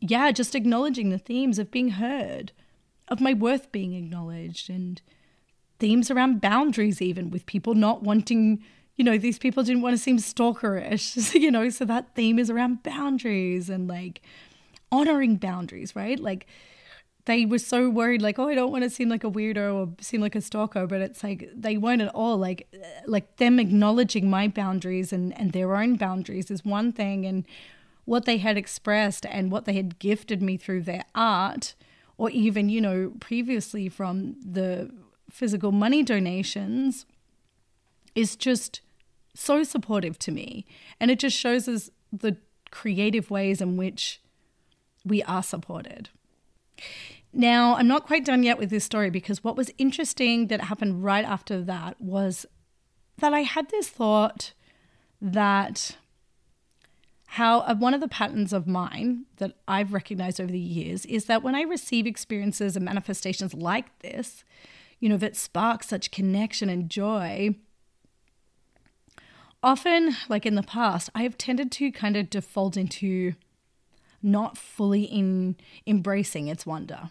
yeah, 0.00 0.32
just 0.32 0.54
acknowledging 0.56 1.10
the 1.10 1.18
themes 1.18 1.58
of 1.58 1.70
being 1.70 1.90
heard, 1.90 2.50
of 3.06 3.20
my 3.20 3.34
worth 3.34 3.70
being 3.70 3.94
acknowledged, 3.94 4.68
and 4.68 5.00
themes 5.78 6.10
around 6.10 6.40
boundaries, 6.40 7.00
even 7.00 7.30
with 7.30 7.46
people 7.46 7.74
not 7.74 8.02
wanting 8.02 8.64
you 8.98 9.04
know, 9.04 9.16
these 9.16 9.38
people 9.38 9.62
didn't 9.62 9.80
want 9.80 9.94
to 9.94 10.02
seem 10.02 10.18
stalkerish, 10.18 11.32
you 11.40 11.50
know, 11.50 11.70
so 11.70 11.84
that 11.84 12.14
theme 12.14 12.38
is 12.38 12.50
around 12.50 12.82
boundaries 12.82 13.70
and 13.70 13.88
like 13.88 14.20
honoring 14.90 15.36
boundaries, 15.36 15.94
right? 15.94 16.18
Like 16.18 16.46
they 17.26 17.46
were 17.46 17.60
so 17.60 17.88
worried, 17.88 18.20
like, 18.20 18.40
oh, 18.40 18.48
I 18.48 18.56
don't 18.56 18.72
want 18.72 18.82
to 18.82 18.90
seem 18.90 19.08
like 19.08 19.22
a 19.22 19.30
weirdo 19.30 19.74
or 19.74 19.88
seem 20.00 20.20
like 20.20 20.34
a 20.34 20.40
stalker, 20.40 20.86
but 20.88 21.00
it's 21.00 21.22
like 21.22 21.48
they 21.54 21.76
weren't 21.76 22.02
at 22.02 22.08
all. 22.08 22.36
Like, 22.38 22.66
uh, 22.74 22.86
like 23.06 23.36
them 23.36 23.60
acknowledging 23.60 24.28
my 24.28 24.48
boundaries 24.48 25.12
and 25.12 25.38
and 25.38 25.52
their 25.52 25.76
own 25.76 25.94
boundaries 25.94 26.50
is 26.50 26.64
one 26.64 26.90
thing, 26.90 27.24
and 27.24 27.46
what 28.04 28.24
they 28.24 28.38
had 28.38 28.56
expressed 28.56 29.24
and 29.26 29.52
what 29.52 29.64
they 29.64 29.74
had 29.74 30.00
gifted 30.00 30.42
me 30.42 30.56
through 30.56 30.82
their 30.82 31.04
art, 31.14 31.76
or 32.16 32.30
even 32.30 32.68
you 32.68 32.80
know 32.80 33.12
previously 33.20 33.88
from 33.88 34.34
the 34.44 34.90
physical 35.30 35.70
money 35.70 36.02
donations, 36.02 37.06
is 38.16 38.34
just 38.34 38.80
so 39.38 39.62
supportive 39.62 40.18
to 40.20 40.32
me. 40.32 40.66
And 41.00 41.10
it 41.10 41.18
just 41.18 41.36
shows 41.36 41.68
us 41.68 41.90
the 42.12 42.36
creative 42.70 43.30
ways 43.30 43.60
in 43.60 43.76
which 43.76 44.20
we 45.04 45.22
are 45.22 45.42
supported. 45.42 46.10
Now, 47.32 47.76
I'm 47.76 47.88
not 47.88 48.06
quite 48.06 48.24
done 48.24 48.42
yet 48.42 48.58
with 48.58 48.70
this 48.70 48.84
story 48.84 49.10
because 49.10 49.44
what 49.44 49.56
was 49.56 49.70
interesting 49.78 50.48
that 50.48 50.62
happened 50.62 51.04
right 51.04 51.24
after 51.24 51.62
that 51.62 52.00
was 52.00 52.46
that 53.18 53.34
I 53.34 53.40
had 53.40 53.70
this 53.70 53.88
thought 53.88 54.52
that 55.20 55.96
how 57.32 57.60
uh, 57.60 57.74
one 57.74 57.92
of 57.92 58.00
the 58.00 58.08
patterns 58.08 58.52
of 58.52 58.66
mine 58.66 59.26
that 59.36 59.56
I've 59.66 59.92
recognized 59.92 60.40
over 60.40 60.50
the 60.50 60.58
years 60.58 61.04
is 61.06 61.26
that 61.26 61.42
when 61.42 61.54
I 61.54 61.62
receive 61.62 62.06
experiences 62.06 62.74
and 62.74 62.84
manifestations 62.84 63.52
like 63.52 63.98
this, 63.98 64.44
you 64.98 65.08
know, 65.08 65.18
that 65.18 65.36
spark 65.36 65.82
such 65.82 66.10
connection 66.10 66.70
and 66.70 66.88
joy, 66.88 67.54
often, 69.68 70.16
like 70.30 70.46
in 70.46 70.54
the 70.54 70.62
past, 70.62 71.10
I 71.14 71.24
have 71.24 71.36
tended 71.36 71.70
to 71.72 71.92
kind 71.92 72.16
of 72.16 72.30
default 72.30 72.74
into 72.74 73.34
not 74.22 74.56
fully 74.56 75.02
in 75.02 75.56
embracing 75.86 76.48
its 76.48 76.64
wonder. 76.64 77.10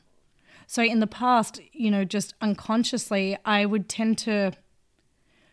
So 0.65 0.81
in 0.81 0.99
the 0.99 1.05
past, 1.05 1.61
you 1.71 1.91
know, 1.91 2.03
just 2.03 2.33
unconsciously, 2.41 3.37
I 3.45 3.67
would 3.67 3.87
tend 3.87 4.17
to 4.19 4.53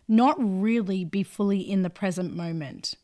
not 0.08 0.34
really 0.38 1.04
be 1.04 1.22
fully 1.22 1.60
in 1.60 1.82
the 1.82 1.90
present 1.90 2.34
moment 2.34 2.94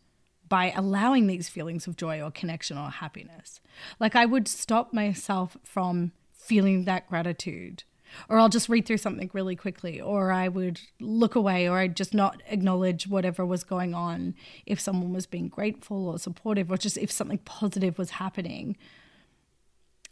by 0.49 0.73
allowing 0.75 1.27
these 1.27 1.51
feelings 1.51 1.87
of 1.87 1.97
joy 1.97 2.23
or 2.23 2.31
connection 2.31 2.79
or 2.79 2.89
happiness. 2.89 3.61
Like 4.01 4.17
I 4.17 4.25
would 4.25 4.49
stop 4.49 4.95
myself 4.95 5.59
from 5.63 6.13
feeling 6.33 6.87
that 6.87 7.07
gratitude 7.07 7.85
or 8.29 8.38
I'll 8.38 8.49
just 8.49 8.68
read 8.68 8.87
through 8.87 8.99
something 8.99 9.31
really 9.33 9.57
quickly, 9.57 10.01
or 10.01 10.33
I 10.33 10.49
would 10.49 10.81
look 11.01 11.35
away, 11.35 11.68
or 11.68 11.79
I'd 11.79 11.96
just 11.96 12.14
not 12.14 12.42
acknowledge 12.49 13.07
whatever 13.07 13.44
was 13.44 13.64
going 13.64 13.94
on 13.94 14.35
if 14.66 14.81
someone 14.81 15.12
was 15.12 15.27
being 15.27 15.49
grateful 15.49 16.09
or 16.09 16.18
supportive, 16.18 16.70
or 16.70 16.77
just 16.77 16.99
if 16.99 17.11
something 17.11 17.38
positive 17.38 17.99
was 17.99 18.11
happening. 18.11 18.77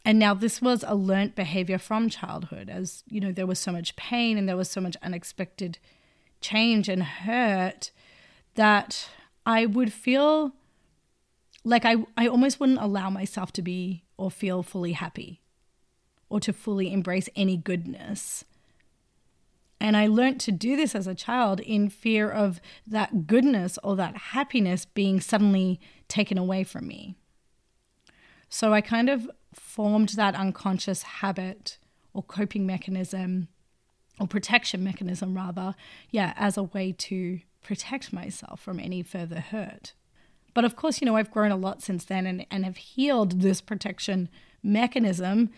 And 0.04 0.18
now 0.18 0.34
this 0.34 0.62
was 0.62 0.84
a 0.86 0.94
learnt 0.94 1.34
behavior 1.34 1.78
from 1.78 2.08
childhood, 2.08 2.70
as 2.70 3.04
you 3.08 3.20
know, 3.20 3.32
there 3.32 3.46
was 3.46 3.58
so 3.58 3.72
much 3.72 3.96
pain 3.96 4.38
and 4.38 4.48
there 4.48 4.56
was 4.56 4.70
so 4.70 4.80
much 4.80 4.96
unexpected 5.02 5.78
change 6.40 6.88
and 6.88 7.02
hurt 7.02 7.90
that 8.54 9.08
I 9.44 9.66
would 9.66 9.92
feel 9.92 10.52
like 11.64 11.84
I, 11.84 11.96
I 12.16 12.26
almost 12.26 12.60
wouldn't 12.60 12.80
allow 12.80 13.10
myself 13.10 13.52
to 13.52 13.62
be 13.62 14.04
or 14.16 14.30
feel 14.30 14.62
fully 14.62 14.92
happy 14.92 15.42
or 16.28 16.40
to 16.40 16.52
fully 16.52 16.92
embrace 16.92 17.28
any 17.34 17.56
goodness. 17.56 18.44
And 19.80 19.96
I 19.96 20.06
learned 20.06 20.40
to 20.40 20.52
do 20.52 20.76
this 20.76 20.94
as 20.94 21.06
a 21.06 21.14
child 21.14 21.60
in 21.60 21.88
fear 21.88 22.30
of 22.30 22.60
that 22.86 23.26
goodness 23.26 23.78
or 23.84 23.94
that 23.96 24.16
happiness 24.16 24.84
being 24.84 25.20
suddenly 25.20 25.80
taken 26.08 26.36
away 26.36 26.64
from 26.64 26.86
me. 26.86 27.14
So 28.48 28.72
I 28.72 28.80
kind 28.80 29.08
of 29.08 29.30
formed 29.54 30.10
that 30.10 30.34
unconscious 30.34 31.02
habit 31.02 31.78
or 32.12 32.22
coping 32.22 32.66
mechanism 32.66 33.48
or 34.18 34.26
protection 34.26 34.82
mechanism, 34.82 35.34
rather, 35.34 35.76
yeah, 36.10 36.32
as 36.36 36.56
a 36.56 36.64
way 36.64 36.92
to 36.92 37.40
protect 37.62 38.12
myself 38.12 38.60
from 38.60 38.80
any 38.80 39.02
further 39.02 39.40
hurt. 39.40 39.92
But 40.54 40.64
of 40.64 40.74
course, 40.74 41.00
you 41.00 41.06
know, 41.06 41.14
I've 41.14 41.30
grown 41.30 41.52
a 41.52 41.56
lot 41.56 41.82
since 41.82 42.04
then 42.04 42.26
and, 42.26 42.44
and 42.50 42.64
have 42.64 42.78
healed 42.78 43.42
this 43.42 43.60
protection 43.60 44.28
mechanism. 44.60 45.50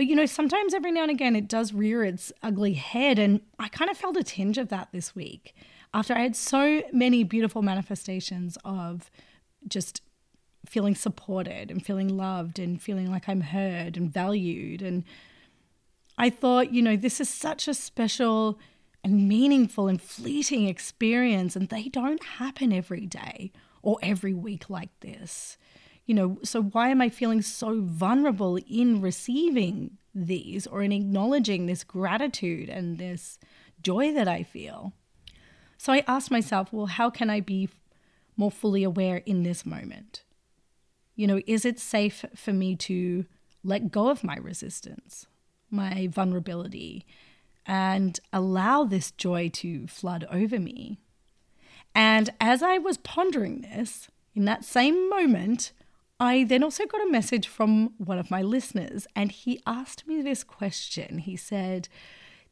But, 0.00 0.06
you 0.06 0.16
know, 0.16 0.24
sometimes 0.24 0.72
every 0.72 0.92
now 0.92 1.02
and 1.02 1.10
again 1.10 1.36
it 1.36 1.46
does 1.46 1.74
rear 1.74 2.02
its 2.02 2.32
ugly 2.42 2.72
head. 2.72 3.18
And 3.18 3.42
I 3.58 3.68
kind 3.68 3.90
of 3.90 3.98
felt 3.98 4.16
a 4.16 4.22
tinge 4.22 4.56
of 4.56 4.70
that 4.70 4.88
this 4.92 5.14
week 5.14 5.54
after 5.92 6.14
I 6.14 6.20
had 6.20 6.34
so 6.34 6.82
many 6.90 7.22
beautiful 7.22 7.60
manifestations 7.60 8.56
of 8.64 9.10
just 9.68 10.00
feeling 10.64 10.94
supported 10.94 11.70
and 11.70 11.84
feeling 11.84 12.16
loved 12.16 12.58
and 12.58 12.80
feeling 12.80 13.10
like 13.10 13.28
I'm 13.28 13.42
heard 13.42 13.98
and 13.98 14.10
valued. 14.10 14.80
And 14.80 15.04
I 16.16 16.30
thought, 16.30 16.72
you 16.72 16.80
know, 16.80 16.96
this 16.96 17.20
is 17.20 17.28
such 17.28 17.68
a 17.68 17.74
special 17.74 18.58
and 19.04 19.28
meaningful 19.28 19.86
and 19.86 20.00
fleeting 20.00 20.66
experience, 20.66 21.54
and 21.56 21.68
they 21.68 21.90
don't 21.90 22.24
happen 22.24 22.72
every 22.72 23.04
day 23.04 23.52
or 23.82 23.98
every 24.02 24.32
week 24.32 24.70
like 24.70 24.98
this. 25.00 25.58
You 26.10 26.14
know, 26.14 26.38
so 26.42 26.60
why 26.60 26.88
am 26.88 27.00
I 27.00 27.08
feeling 27.08 27.40
so 27.40 27.82
vulnerable 27.82 28.58
in 28.68 29.00
receiving 29.00 29.96
these 30.12 30.66
or 30.66 30.82
in 30.82 30.90
acknowledging 30.90 31.66
this 31.66 31.84
gratitude 31.84 32.68
and 32.68 32.98
this 32.98 33.38
joy 33.80 34.12
that 34.14 34.26
I 34.26 34.42
feel? 34.42 34.92
So 35.78 35.92
I 35.92 36.02
asked 36.08 36.32
myself, 36.32 36.72
well, 36.72 36.86
how 36.86 37.10
can 37.10 37.30
I 37.30 37.38
be 37.38 37.68
more 38.36 38.50
fully 38.50 38.82
aware 38.82 39.18
in 39.18 39.44
this 39.44 39.64
moment? 39.64 40.24
You 41.14 41.28
know, 41.28 41.40
is 41.46 41.64
it 41.64 41.78
safe 41.78 42.24
for 42.34 42.52
me 42.52 42.74
to 42.74 43.24
let 43.62 43.92
go 43.92 44.08
of 44.08 44.24
my 44.24 44.36
resistance, 44.36 45.26
my 45.70 46.08
vulnerability, 46.08 47.06
and 47.66 48.18
allow 48.32 48.82
this 48.82 49.12
joy 49.12 49.48
to 49.50 49.86
flood 49.86 50.26
over 50.28 50.58
me? 50.58 50.98
And 51.94 52.30
as 52.40 52.64
I 52.64 52.78
was 52.78 52.98
pondering 52.98 53.60
this, 53.60 54.08
in 54.34 54.44
that 54.46 54.64
same 54.64 55.08
moment, 55.08 55.70
I 56.20 56.44
then 56.44 56.62
also 56.62 56.84
got 56.84 57.00
a 57.00 57.10
message 57.10 57.48
from 57.48 57.94
one 57.96 58.18
of 58.18 58.30
my 58.30 58.42
listeners, 58.42 59.06
and 59.16 59.32
he 59.32 59.62
asked 59.66 60.06
me 60.06 60.20
this 60.20 60.44
question. 60.44 61.16
He 61.16 61.34
said, 61.34 61.88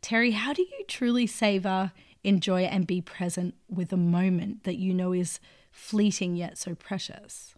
Terry, 0.00 0.31
how 0.31 0.54
do 0.54 0.62
you 0.62 0.85
truly 0.88 1.26
savor, 1.26 1.92
enjoy, 2.24 2.62
and 2.62 2.87
be 2.87 3.02
present 3.02 3.54
with 3.68 3.92
a 3.92 3.98
moment 3.98 4.64
that 4.64 4.76
you 4.76 4.94
know 4.94 5.12
is 5.12 5.38
fleeting 5.70 6.35
yet 6.35 6.57
so 6.57 6.74
precious? 6.74 7.54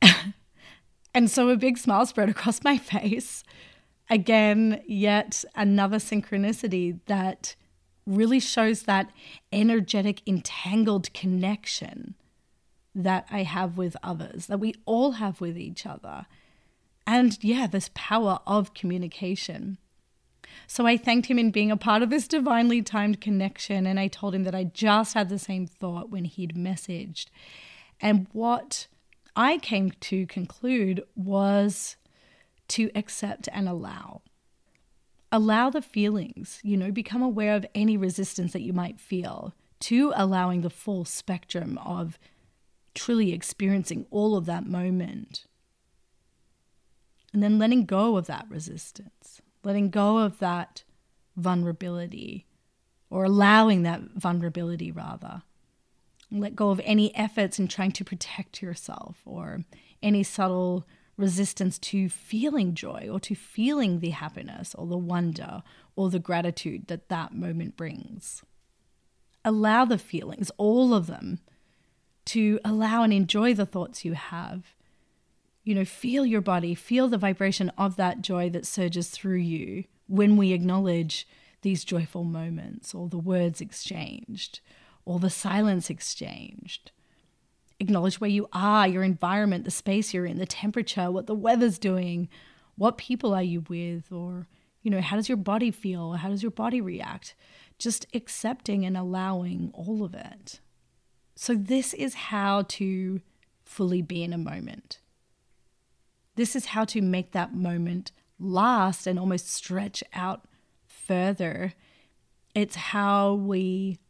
and 1.14 1.30
so 1.30 1.50
a 1.50 1.56
big 1.56 1.76
smile 1.76 2.06
spread 2.06 2.30
across 2.30 2.64
my 2.64 2.78
face. 2.78 3.44
Again, 4.08 4.80
yet 4.86 5.44
another 5.54 5.98
synchronicity 5.98 6.98
that 7.06 7.56
really 8.06 8.40
shows 8.40 8.84
that 8.84 9.10
energetic, 9.52 10.22
entangled 10.26 11.12
connection 11.12 12.14
that 12.94 13.26
I 13.30 13.42
have 13.42 13.76
with 13.76 13.96
others, 14.02 14.46
that 14.46 14.60
we 14.60 14.74
all 14.84 15.12
have 15.12 15.40
with 15.40 15.56
each 15.56 15.86
other. 15.86 16.26
And 17.06 17.42
yeah, 17.42 17.66
this 17.66 17.90
power 17.94 18.40
of 18.46 18.74
communication. 18.74 19.78
So 20.66 20.86
I 20.86 20.96
thanked 20.96 21.28
him 21.28 21.38
in 21.38 21.50
being 21.50 21.70
a 21.70 21.76
part 21.76 22.02
of 22.02 22.10
this 22.10 22.28
divinely 22.28 22.82
timed 22.82 23.20
connection. 23.20 23.86
And 23.86 23.98
I 23.98 24.08
told 24.08 24.34
him 24.34 24.44
that 24.44 24.54
I 24.54 24.64
just 24.64 25.14
had 25.14 25.28
the 25.28 25.38
same 25.38 25.66
thought 25.66 26.10
when 26.10 26.24
he'd 26.24 26.54
messaged. 26.54 27.26
And 28.00 28.26
what 28.32 28.86
I 29.36 29.58
came 29.58 29.90
to 29.90 30.26
conclude 30.26 31.02
was 31.14 31.96
to 32.68 32.90
accept 32.94 33.48
and 33.52 33.68
allow 33.68 34.22
allow 35.32 35.70
the 35.70 35.82
feelings, 35.82 36.58
you 36.62 36.76
know, 36.76 36.90
become 36.90 37.22
aware 37.22 37.54
of 37.54 37.66
any 37.74 37.96
resistance 37.96 38.52
that 38.52 38.62
you 38.62 38.72
might 38.72 38.98
feel 38.98 39.54
to 39.80 40.12
allowing 40.16 40.60
the 40.60 40.70
full 40.70 41.04
spectrum 41.04 41.78
of 41.78 42.18
truly 42.94 43.32
experiencing 43.32 44.06
all 44.10 44.36
of 44.36 44.46
that 44.46 44.66
moment. 44.66 45.46
And 47.32 47.42
then 47.42 47.58
letting 47.58 47.84
go 47.84 48.16
of 48.16 48.26
that 48.26 48.46
resistance, 48.48 49.40
letting 49.62 49.90
go 49.90 50.18
of 50.18 50.38
that 50.40 50.82
vulnerability, 51.36 52.46
or 53.08 53.24
allowing 53.24 53.82
that 53.82 54.02
vulnerability 54.16 54.90
rather. 54.90 55.42
Let 56.30 56.54
go 56.54 56.70
of 56.70 56.80
any 56.84 57.14
efforts 57.16 57.58
in 57.58 57.68
trying 57.68 57.92
to 57.92 58.04
protect 58.04 58.62
yourself 58.62 59.20
or 59.24 59.64
any 60.02 60.22
subtle 60.22 60.86
resistance 61.16 61.78
to 61.78 62.08
feeling 62.08 62.74
joy 62.74 63.08
or 63.10 63.20
to 63.20 63.34
feeling 63.34 64.00
the 64.00 64.10
happiness 64.10 64.74
or 64.74 64.86
the 64.86 64.96
wonder 64.96 65.62
or 65.94 66.08
the 66.08 66.18
gratitude 66.18 66.86
that 66.86 67.08
that 67.08 67.34
moment 67.34 67.76
brings. 67.76 68.42
Allow 69.44 69.84
the 69.84 69.98
feelings, 69.98 70.50
all 70.56 70.94
of 70.94 71.06
them, 71.06 71.40
to 72.32 72.58
allow 72.64 73.02
and 73.02 73.12
enjoy 73.12 73.54
the 73.54 73.66
thoughts 73.66 74.04
you 74.04 74.14
have. 74.14 74.74
You 75.64 75.74
know, 75.74 75.84
feel 75.84 76.24
your 76.26 76.40
body, 76.40 76.74
feel 76.74 77.08
the 77.08 77.18
vibration 77.18 77.70
of 77.78 77.96
that 77.96 78.22
joy 78.22 78.50
that 78.50 78.66
surges 78.66 79.10
through 79.10 79.38
you 79.38 79.84
when 80.06 80.36
we 80.36 80.52
acknowledge 80.52 81.28
these 81.62 81.84
joyful 81.84 82.24
moments 82.24 82.94
or 82.94 83.08
the 83.08 83.18
words 83.18 83.60
exchanged 83.60 84.60
or 85.04 85.18
the 85.18 85.30
silence 85.30 85.90
exchanged 85.90 86.90
acknowledge 87.80 88.20
where 88.20 88.30
you 88.30 88.46
are, 88.52 88.86
your 88.86 89.02
environment, 89.02 89.64
the 89.64 89.70
space 89.70 90.14
you're 90.14 90.26
in, 90.26 90.38
the 90.38 90.46
temperature, 90.46 91.10
what 91.10 91.26
the 91.26 91.34
weather's 91.34 91.78
doing, 91.78 92.28
what 92.76 92.98
people 92.98 93.34
are 93.34 93.42
you 93.42 93.64
with, 93.68 94.12
or, 94.12 94.46
you 94.82 94.90
know, 94.90 95.00
how 95.00 95.16
does 95.16 95.28
your 95.28 95.38
body 95.38 95.70
feel? 95.70 96.12
How 96.12 96.28
does 96.28 96.42
your 96.42 96.52
body 96.52 96.80
react? 96.80 97.34
Just 97.78 98.06
accepting 98.14 98.84
and 98.84 98.96
allowing 98.96 99.70
all 99.74 100.04
of 100.04 100.14
it. 100.14 100.60
So, 101.42 101.54
this 101.54 101.94
is 101.94 102.12
how 102.12 102.64
to 102.68 103.22
fully 103.64 104.02
be 104.02 104.22
in 104.22 104.34
a 104.34 104.36
moment. 104.36 105.00
This 106.36 106.54
is 106.54 106.66
how 106.66 106.84
to 106.84 107.00
make 107.00 107.32
that 107.32 107.54
moment 107.54 108.12
last 108.38 109.06
and 109.06 109.18
almost 109.18 109.48
stretch 109.48 110.04
out 110.12 110.44
further. 110.84 111.72
It's 112.54 112.76
how 112.76 113.32
we 113.32 114.00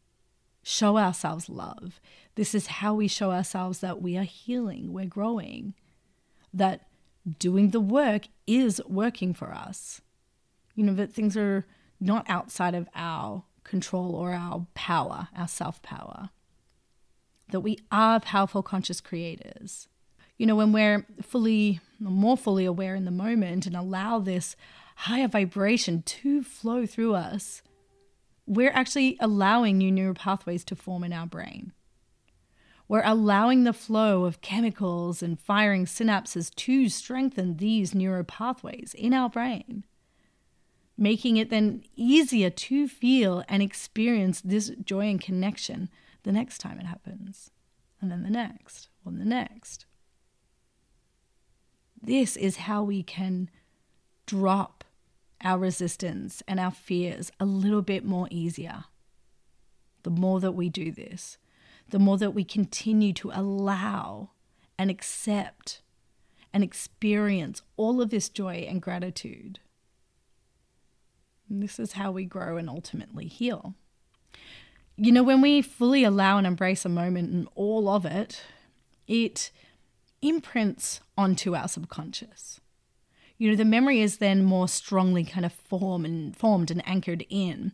show 0.61 0.97
ourselves 0.97 1.47
love. 1.47 2.01
This 2.35 2.53
is 2.53 2.67
how 2.67 2.95
we 2.95 3.07
show 3.07 3.31
ourselves 3.31 3.79
that 3.79 4.01
we 4.01 4.17
are 4.17 4.23
healing, 4.23 4.91
we're 4.91 5.05
growing, 5.05 5.73
that 6.53 6.89
doing 7.39 7.69
the 7.69 7.79
work 7.79 8.27
is 8.45 8.81
working 8.89 9.33
for 9.33 9.53
us. 9.53 10.01
You 10.75 10.83
know, 10.83 10.93
that 10.95 11.13
things 11.13 11.37
are 11.37 11.65
not 11.97 12.29
outside 12.29 12.75
of 12.75 12.89
our 12.93 13.45
control 13.63 14.15
or 14.15 14.33
our 14.33 14.67
power, 14.73 15.29
our 15.33 15.47
self 15.47 15.81
power. 15.81 16.31
That 17.51 17.61
we 17.61 17.79
are 17.91 18.19
powerful, 18.19 18.63
conscious 18.63 18.99
creators. 19.01 19.87
You 20.37 20.47
know, 20.47 20.55
when 20.55 20.71
we're 20.71 21.05
fully, 21.21 21.79
more 21.99 22.35
fully 22.35 22.65
aware 22.65 22.95
in 22.95 23.05
the 23.05 23.11
moment 23.11 23.67
and 23.67 23.75
allow 23.75 24.19
this 24.19 24.55
higher 24.95 25.27
vibration 25.27 26.01
to 26.03 26.43
flow 26.43 26.85
through 26.85 27.15
us, 27.15 27.61
we're 28.47 28.71
actually 28.71 29.17
allowing 29.19 29.77
new 29.77 29.91
neural 29.91 30.15
pathways 30.15 30.63
to 30.65 30.75
form 30.75 31.03
in 31.03 31.13
our 31.13 31.27
brain. 31.27 31.73
We're 32.87 33.03
allowing 33.05 33.63
the 33.63 33.71
flow 33.71 34.25
of 34.25 34.41
chemicals 34.41 35.23
and 35.23 35.39
firing 35.39 35.85
synapses 35.85 36.53
to 36.55 36.89
strengthen 36.89 37.57
these 37.57 37.95
neural 37.95 38.25
pathways 38.25 38.93
in 38.97 39.13
our 39.13 39.29
brain, 39.29 39.85
making 40.97 41.37
it 41.37 41.49
then 41.49 41.83
easier 41.95 42.49
to 42.49 42.87
feel 42.87 43.43
and 43.47 43.63
experience 43.63 44.41
this 44.41 44.71
joy 44.83 45.09
and 45.09 45.21
connection 45.21 45.89
the 46.23 46.31
next 46.31 46.59
time 46.59 46.79
it 46.79 46.85
happens, 46.85 47.51
and 47.99 48.11
then 48.11 48.23
the 48.23 48.29
next, 48.29 48.89
and 49.05 49.19
the 49.19 49.25
next. 49.25 49.85
This 52.01 52.35
is 52.35 52.57
how 52.57 52.83
we 52.83 53.03
can 53.03 53.49
drop 54.25 54.83
our 55.43 55.57
resistance 55.57 56.43
and 56.47 56.59
our 56.59 56.71
fears 56.71 57.31
a 57.39 57.45
little 57.45 57.81
bit 57.81 58.05
more 58.05 58.27
easier. 58.31 58.85
The 60.03 60.09
more 60.09 60.39
that 60.39 60.53
we 60.53 60.69
do 60.69 60.91
this, 60.91 61.37
the 61.89 61.99
more 61.99 62.17
that 62.17 62.33
we 62.33 62.43
continue 62.43 63.13
to 63.13 63.31
allow 63.33 64.31
and 64.77 64.89
accept 64.89 65.81
and 66.53 66.63
experience 66.63 67.61
all 67.77 68.01
of 68.01 68.09
this 68.09 68.29
joy 68.29 68.65
and 68.67 68.81
gratitude. 68.81 69.59
And 71.49 71.61
this 71.61 71.79
is 71.79 71.93
how 71.93 72.11
we 72.11 72.25
grow 72.25 72.57
and 72.57 72.69
ultimately 72.69 73.27
heal. 73.27 73.75
You 75.03 75.11
know, 75.11 75.23
when 75.23 75.41
we 75.41 75.63
fully 75.63 76.03
allow 76.03 76.37
and 76.37 76.45
embrace 76.45 76.85
a 76.85 76.89
moment 76.89 77.31
and 77.31 77.47
all 77.55 77.89
of 77.89 78.05
it, 78.05 78.43
it 79.07 79.49
imprints 80.21 81.01
onto 81.17 81.55
our 81.55 81.67
subconscious. 81.67 82.61
You 83.39 83.49
know, 83.49 83.55
the 83.55 83.65
memory 83.65 83.99
is 83.99 84.19
then 84.19 84.43
more 84.43 84.67
strongly 84.67 85.23
kind 85.23 85.43
of 85.43 85.53
formed 85.53 86.05
and 86.05 86.37
formed 86.37 86.69
and 86.69 86.87
anchored 86.87 87.25
in, 87.31 87.71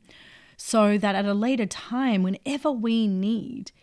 so 0.55 0.97
that 0.97 1.15
at 1.15 1.25
a 1.25 1.33
later 1.33 1.65
time, 1.65 2.23
whenever 2.23 2.71
we 2.71 3.07
need, 3.07 3.73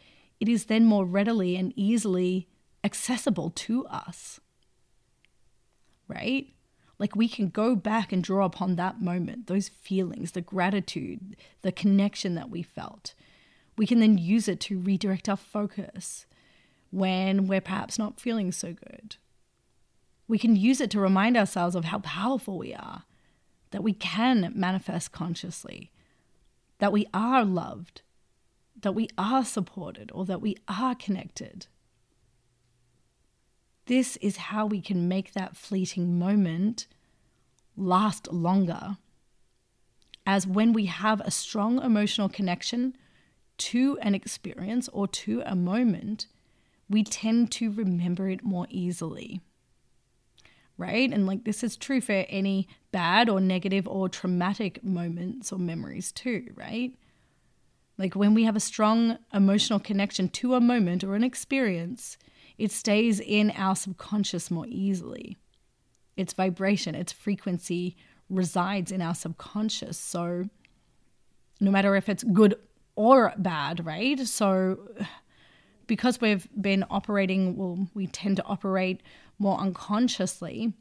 it 0.41 0.49
is 0.49 0.65
then 0.65 0.87
more 0.87 1.05
readily 1.05 1.55
and 1.55 1.75
easily 1.77 2.49
accessible 2.83 3.51
to 3.51 3.87
us. 3.89 4.41
Right? 6.09 6.47
Like 6.99 7.15
we 7.15 7.29
can 7.29 7.51
go 7.51 7.77
back 7.77 8.11
and 8.11 8.25
draw 8.25 8.47
upon 8.47 8.77
that 8.77 9.03
moment, 9.03 9.49
those 9.49 9.69
feelings, 9.69 10.33
the 10.33 10.41
gratitude, 10.41 11.37
the 11.61 11.73
connection 11.73 12.37
that 12.37 12.49
we 12.49 12.63
felt. 12.63 13.13
We 13.77 13.87
can 13.87 14.01
then 14.01 14.19
use 14.19 14.49
it 14.49 14.61
to 14.61 14.79
redirect 14.79 15.29
our 15.29 15.37
focus 15.37 16.27
when 16.91 17.47
we're 17.47 17.61
perhaps 17.61 17.99
not 17.99 18.21
feeling 18.21 18.53
so 18.53 18.73
good. 18.73 19.17
We 20.29 20.39
can 20.39 20.57
use 20.57 20.81
it 20.81 20.91
to 20.93 21.01
remind 21.01 21.37
ourselves 21.37 21.75
of 21.75 21.87
how 21.87 21.99
powerful 21.99 22.57
we 22.57 22.73
are, 22.73 23.05
that 23.73 23.83
we 23.83 23.93
can 23.93 24.53
manifest 24.55 25.13
consciously, 25.13 25.91
that 26.79 26.93
we 26.93 27.07
are 27.13 27.45
loved, 27.45 28.03
that 28.81 28.95
we 28.95 29.09
are 29.19 29.45
supported, 29.45 30.11
or 30.15 30.25
that 30.25 30.41
we 30.41 30.57
are 30.69 30.95
connected. 30.95 31.67
This 33.87 34.17
is 34.19 34.37
how 34.37 34.65
we 34.67 34.81
can 34.81 35.09
make 35.09 35.33
that 35.33 35.57
fleeting 35.57 36.19
moment 36.19 36.87
last 37.77 38.33
longer. 38.33 38.97
As 40.27 40.47
when 40.47 40.73
we 40.73 40.87
have 40.87 41.21
a 41.21 41.31
strong 41.31 41.83
emotional 41.83 42.29
connection 42.31 42.97
to 43.59 43.99
an 44.01 44.15
experience 44.15 44.89
or 44.93 45.07
to 45.09 45.43
a 45.47 45.55
moment, 45.55 46.27
we 46.89 47.03
tend 47.03 47.51
to 47.53 47.71
remember 47.71 48.29
it 48.29 48.45
more 48.45 48.67
easily. 48.71 49.41
Right? 50.77 51.13
And 51.13 51.27
like 51.27 51.45
this 51.45 51.63
is 51.63 51.77
true 51.77 52.01
for 52.01 52.25
any 52.29 52.69
bad 52.91 53.29
or 53.29 53.41
negative 53.41 53.87
or 53.87 54.09
traumatic 54.09 54.83
moments 54.83 55.53
or 55.53 55.59
memories 55.59 56.11
too, 56.11 56.51
right? 56.57 56.93
Like 57.97 58.15
when 58.15 58.35
we 58.35 58.45
have 58.45 58.57
a 58.57 58.61
strong 58.61 59.19
emotional 59.33 59.79
connection 59.79 60.29
to 60.31 60.55
a 60.55 60.61
moment 60.61 61.05
or 61.05 61.15
an 61.15 61.23
experience, 61.23 62.19
it 62.59 62.73
stays 62.73 63.21
in 63.21 63.53
our 63.53 63.77
subconscious 63.77 64.51
more 64.51 64.67
easily. 64.69 65.37
Its 66.17 66.33
vibration, 66.33 66.95
its 66.95 67.13
frequency 67.13 67.97
resides 68.29 68.91
in 68.91 69.03
our 69.03 69.15
subconscious. 69.15 69.99
So, 69.99 70.49
no 71.61 71.71
matter 71.71 71.95
if 71.97 72.09
it's 72.09 72.25
good 72.25 72.57
or 72.97 73.33
bad, 73.37 73.85
right? 73.85 74.19
So, 74.21 74.79
because 75.87 76.21
we've 76.21 76.49
been 76.61 76.85
operating, 76.91 77.57
well, 77.57 77.89
we 77.95 78.07
tend 78.07 78.37
to 78.37 78.45
operate 78.45 79.03
more 79.39 79.59
unconsciously. 79.59 80.73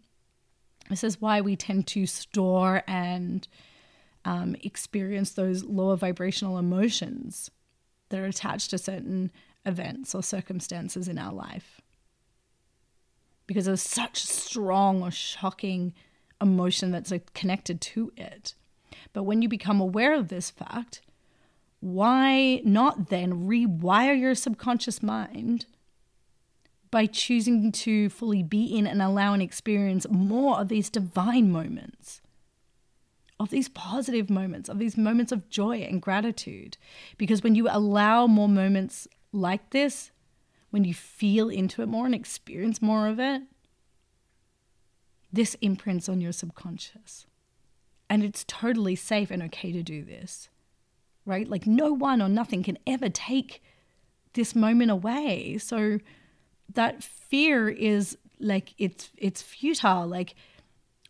This 0.89 1.03
is 1.03 1.19
why 1.19 1.41
we 1.41 1.55
tend 1.55 1.87
to 1.87 2.05
store 2.05 2.83
and 2.87 3.47
um, 4.25 4.55
experience 4.63 5.31
those 5.31 5.63
lower 5.63 5.95
vibrational 5.95 6.57
emotions 6.57 7.49
that 8.09 8.19
are 8.19 8.25
attached 8.25 8.69
to 8.69 8.77
certain 8.77 9.31
events 9.65 10.13
or 10.13 10.21
circumstances 10.21 11.07
in 11.07 11.17
our 11.17 11.33
life. 11.33 11.81
Because 13.47 13.65
there's 13.65 13.81
such 13.81 14.23
strong 14.23 15.01
or 15.01 15.11
shocking 15.11 15.93
emotion 16.41 16.91
that's 16.91 17.11
connected 17.33 17.81
to 17.81 18.11
it. 18.15 18.53
But 19.13 19.23
when 19.23 19.41
you 19.41 19.49
become 19.49 19.79
aware 19.81 20.13
of 20.13 20.27
this 20.27 20.49
fact, 20.49 21.01
why 21.83 22.61
not 22.63 23.09
then 23.09 23.45
rewire 23.45 24.17
your 24.17 24.35
subconscious 24.35 25.03
mind 25.03 25.65
by 26.89 27.05
choosing 27.05 27.73
to 27.73 28.07
fully 28.09 28.41
be 28.41 28.65
in 28.65 28.87
and 28.87 29.01
allow 29.01 29.33
and 29.33 29.43
experience 29.43 30.05
more 30.09 30.59
of 30.59 30.69
these 30.69 30.89
divine 30.89 31.51
moments? 31.51 32.21
of 33.39 33.49
these 33.49 33.67
positive 33.67 34.29
moments, 34.29 34.69
of 34.69 34.79
these 34.79 34.95
moments 34.95 35.33
of 35.33 35.49
joy 35.49 35.79
and 35.79 36.01
gratitude. 36.01 36.77
Because 37.17 37.43
when 37.43 37.55
you 37.55 37.67
allow 37.69 38.25
more 38.25 38.47
moments 38.47 39.05
like 39.33 39.71
this, 39.71 40.11
when 40.69 40.85
you 40.85 40.93
feel 40.93 41.49
into 41.49 41.81
it 41.81 41.87
more 41.87 42.05
and 42.05 42.15
experience 42.15 42.81
more 42.81 43.07
of 43.07 43.19
it, 43.19 43.41
this 45.33 45.55
imprints 45.61 46.07
on 46.07 46.21
your 46.21 46.31
subconscious. 46.31 47.25
And 48.09 48.23
it's 48.23 48.45
totally 48.47 48.95
safe 48.95 49.29
and 49.29 49.43
okay 49.43 49.73
to 49.73 49.83
do 49.83 50.05
this, 50.05 50.47
right? 51.25 51.47
Like, 51.47 51.65
no 51.65 51.93
one 51.93 52.21
or 52.21 52.29
nothing 52.29 52.63
can 52.63 52.77
ever 52.85 53.09
take 53.09 53.61
this 54.33 54.55
moment 54.55 54.91
away. 54.91 55.57
So, 55.57 55.99
that 56.73 57.03
fear 57.03 57.69
is 57.69 58.17
like 58.39 58.73
it's 58.77 59.11
it's 59.17 59.41
futile 59.41 60.07
like 60.07 60.33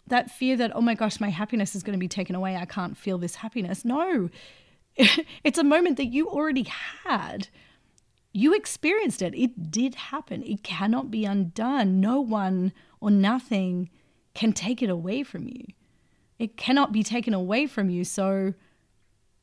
that 0.07 0.31
fear 0.31 0.55
that, 0.57 0.75
oh 0.75 0.81
my 0.81 0.95
gosh, 0.95 1.19
my 1.19 1.29
happiness 1.29 1.75
is 1.75 1.83
going 1.83 1.93
to 1.93 1.99
be 1.99 2.07
taken 2.07 2.35
away. 2.35 2.55
I 2.55 2.65
can't 2.65 2.97
feel 2.97 3.17
this 3.17 3.35
happiness. 3.35 3.85
No, 3.85 4.29
it's 5.43 5.57
a 5.57 5.63
moment 5.63 5.97
that 5.97 6.07
you 6.07 6.29
already 6.29 6.67
had. 7.05 7.47
You 8.33 8.53
experienced 8.53 9.21
it. 9.21 9.33
It 9.35 9.71
did 9.71 9.95
happen. 9.95 10.43
It 10.43 10.63
cannot 10.63 11.11
be 11.11 11.23
undone. 11.25 12.01
No 12.01 12.19
one 12.19 12.73
or 12.99 13.11
nothing 13.11 13.89
can 14.33 14.53
take 14.53 14.81
it 14.81 14.89
away 14.89 15.23
from 15.23 15.47
you. 15.47 15.65
It 16.39 16.57
cannot 16.57 16.91
be 16.91 17.03
taken 17.03 17.33
away 17.33 17.67
from 17.67 17.89
you. 17.89 18.03
So 18.03 18.55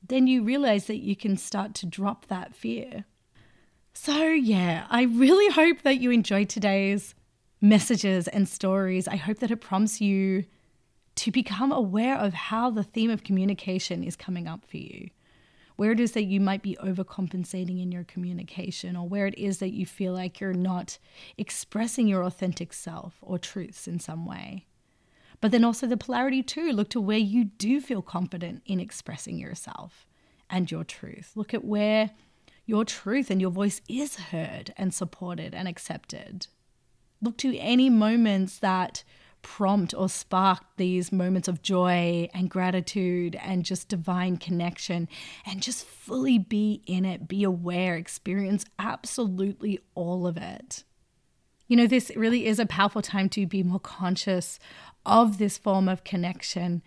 then 0.07 0.27
you 0.27 0.43
realize 0.43 0.87
that 0.87 0.99
you 0.99 1.15
can 1.17 1.37
start 1.37 1.75
to 1.75 1.87
drop 1.87 2.27
that 2.27 2.55
fear. 2.55 3.05
So, 3.93 4.29
yeah, 4.29 4.87
I 4.89 5.03
really 5.03 5.49
hope 5.53 5.83
that 5.83 6.01
you 6.01 6.11
enjoyed 6.11 6.49
today's 6.49 7.15
messages 7.61 8.29
and 8.29 8.49
stories. 8.49 9.07
I 9.07 9.17
hope 9.17 9.39
that 9.39 9.51
it 9.51 9.57
prompts 9.57 10.01
you 10.01 10.45
to 11.17 11.31
become 11.31 11.73
aware 11.73 12.17
of 12.17 12.33
how 12.33 12.71
the 12.71 12.83
theme 12.83 13.11
of 13.11 13.25
communication 13.25 14.03
is 14.03 14.17
coming 14.17 14.49
up 14.49 14.65
for 14.65 14.79
you. 14.79 15.11
Where 15.77 15.93
it 15.93 16.01
is 16.01 16.13
that 16.13 16.25
you 16.25 16.41
might 16.41 16.63
be 16.63 16.77
overcompensating 16.83 17.83
in 17.83 17.91
your 17.91 18.05
communication, 18.05 18.97
or 18.97 19.09
where 19.09 19.27
it 19.27 19.39
is 19.39 19.59
that 19.59 19.73
you 19.73 19.87
feel 19.87 20.13
like 20.13 20.39
you're 20.39 20.53
not 20.53 20.99
expressing 21.39 22.07
your 22.07 22.23
authentic 22.23 22.73
self 22.73 23.17
or 23.23 23.39
truths 23.39 23.89
in 23.89 23.99
some 23.99 24.27
way. 24.27 24.67
But 25.41 25.53
then 25.53 25.65
also 25.65 25.87
the 25.87 25.97
polarity 25.97 26.43
too. 26.43 26.73
Look 26.73 26.91
to 26.91 27.01
where 27.01 27.19
you 27.19 27.45
do 27.45 27.81
feel 27.81 28.03
confident 28.03 28.63
in 28.67 28.81
expressing 28.81 29.39
yourself 29.39 30.07
and 30.51 30.71
your 30.71 30.85
truth. 30.85 31.33
Look 31.35 31.55
at 31.55 31.65
where 31.65 32.11
your 32.67 32.85
truth 32.85 33.31
and 33.31 33.41
your 33.41 33.51
voice 33.51 33.81
is 33.89 34.17
heard 34.17 34.73
and 34.77 34.93
supported 34.93 35.55
and 35.55 35.67
accepted. 35.67 36.47
Look 37.23 37.37
to 37.39 37.57
any 37.57 37.91
moments 37.91 38.59
that 38.59 39.03
prompt 39.43 39.95
or 39.95 40.09
spark 40.09 40.65
these 40.77 41.13
moments 41.13 41.49
of 41.49 41.63
joy 41.63 42.29
and 42.35 42.51
gratitude 42.51 43.37
and 43.37 43.65
just 43.65 43.89
divine 43.89 44.37
connection 44.37 45.09
and 45.47 45.63
just 45.63 45.85
fully 45.85 46.39
be 46.39 46.83
in 46.87 47.05
it, 47.05 47.27
be 47.27 47.43
aware, 47.43 47.97
experience 47.97 48.65
absolutely 48.79 49.81
all 49.95 50.27
of 50.27 50.37
it. 50.37 50.85
You 51.69 51.77
know, 51.77 51.87
this 51.87 52.11
really 52.17 52.47
is 52.47 52.59
a 52.59 52.67
powerful 52.67 53.01
time 53.01 53.29
to 53.31 53.47
be 53.47 53.63
more 53.63 53.81
conscious 53.81 54.59
of 55.05 55.39
this 55.39 55.59
form 55.59 55.89
of 55.89 56.05
connection 56.05 56.83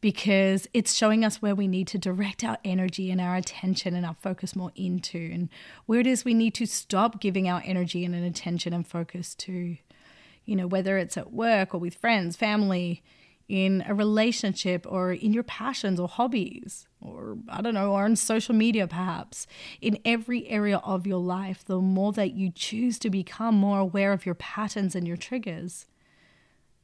because 0.00 0.68
it's 0.74 0.94
showing 0.94 1.24
us 1.24 1.40
where 1.40 1.54
we 1.54 1.66
need 1.66 1.88
to 1.88 1.98
direct 1.98 2.44
our 2.44 2.58
energy 2.64 3.10
and 3.10 3.20
our 3.20 3.34
attention 3.34 3.94
and 3.94 4.04
our 4.04 4.14
focus 4.14 4.54
more 4.54 4.70
into, 4.76 5.30
and 5.32 5.48
where 5.86 6.00
it 6.00 6.06
is 6.06 6.24
we 6.24 6.34
need 6.34 6.54
to 6.54 6.66
stop 6.66 7.20
giving 7.20 7.48
our 7.48 7.62
energy 7.64 8.04
and 8.04 8.14
attention 8.14 8.72
and 8.72 8.86
focus 8.86 9.34
to. 9.34 9.76
You 10.44 10.54
know, 10.54 10.68
whether 10.68 10.96
it's 10.96 11.16
at 11.16 11.32
work 11.32 11.74
or 11.74 11.78
with 11.78 11.96
friends, 11.96 12.36
family, 12.36 13.02
in 13.48 13.84
a 13.86 13.94
relationship 13.94 14.86
or 14.88 15.12
in 15.12 15.32
your 15.32 15.42
passions 15.42 16.00
or 16.00 16.08
hobbies, 16.08 16.86
or 17.00 17.38
I 17.48 17.62
don't 17.62 17.74
know, 17.74 17.92
or 17.92 18.04
on 18.04 18.16
social 18.16 18.54
media 18.54 18.86
perhaps, 18.86 19.46
in 19.80 19.98
every 20.04 20.46
area 20.48 20.78
of 20.78 21.06
your 21.06 21.20
life, 21.20 21.64
the 21.64 21.80
more 21.80 22.12
that 22.12 22.34
you 22.34 22.50
choose 22.50 22.98
to 23.00 23.10
become 23.10 23.54
more 23.54 23.78
aware 23.78 24.12
of 24.12 24.26
your 24.26 24.34
patterns 24.34 24.94
and 24.94 25.06
your 25.06 25.16
triggers, 25.16 25.86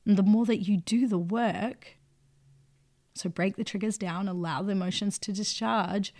and 0.07 0.17
the 0.17 0.23
more 0.23 0.45
that 0.47 0.69
you 0.69 0.77
do 0.77 1.07
the 1.07 1.19
work, 1.19 1.97
so 3.15 3.29
break 3.29 3.57
the 3.57 3.65
triggers 3.65 3.99
down, 3.99 4.29
allow 4.29 4.63
the 4.63 4.73
emotions 4.73 5.19
to 5.21 5.33
discharge, 5.33 6.15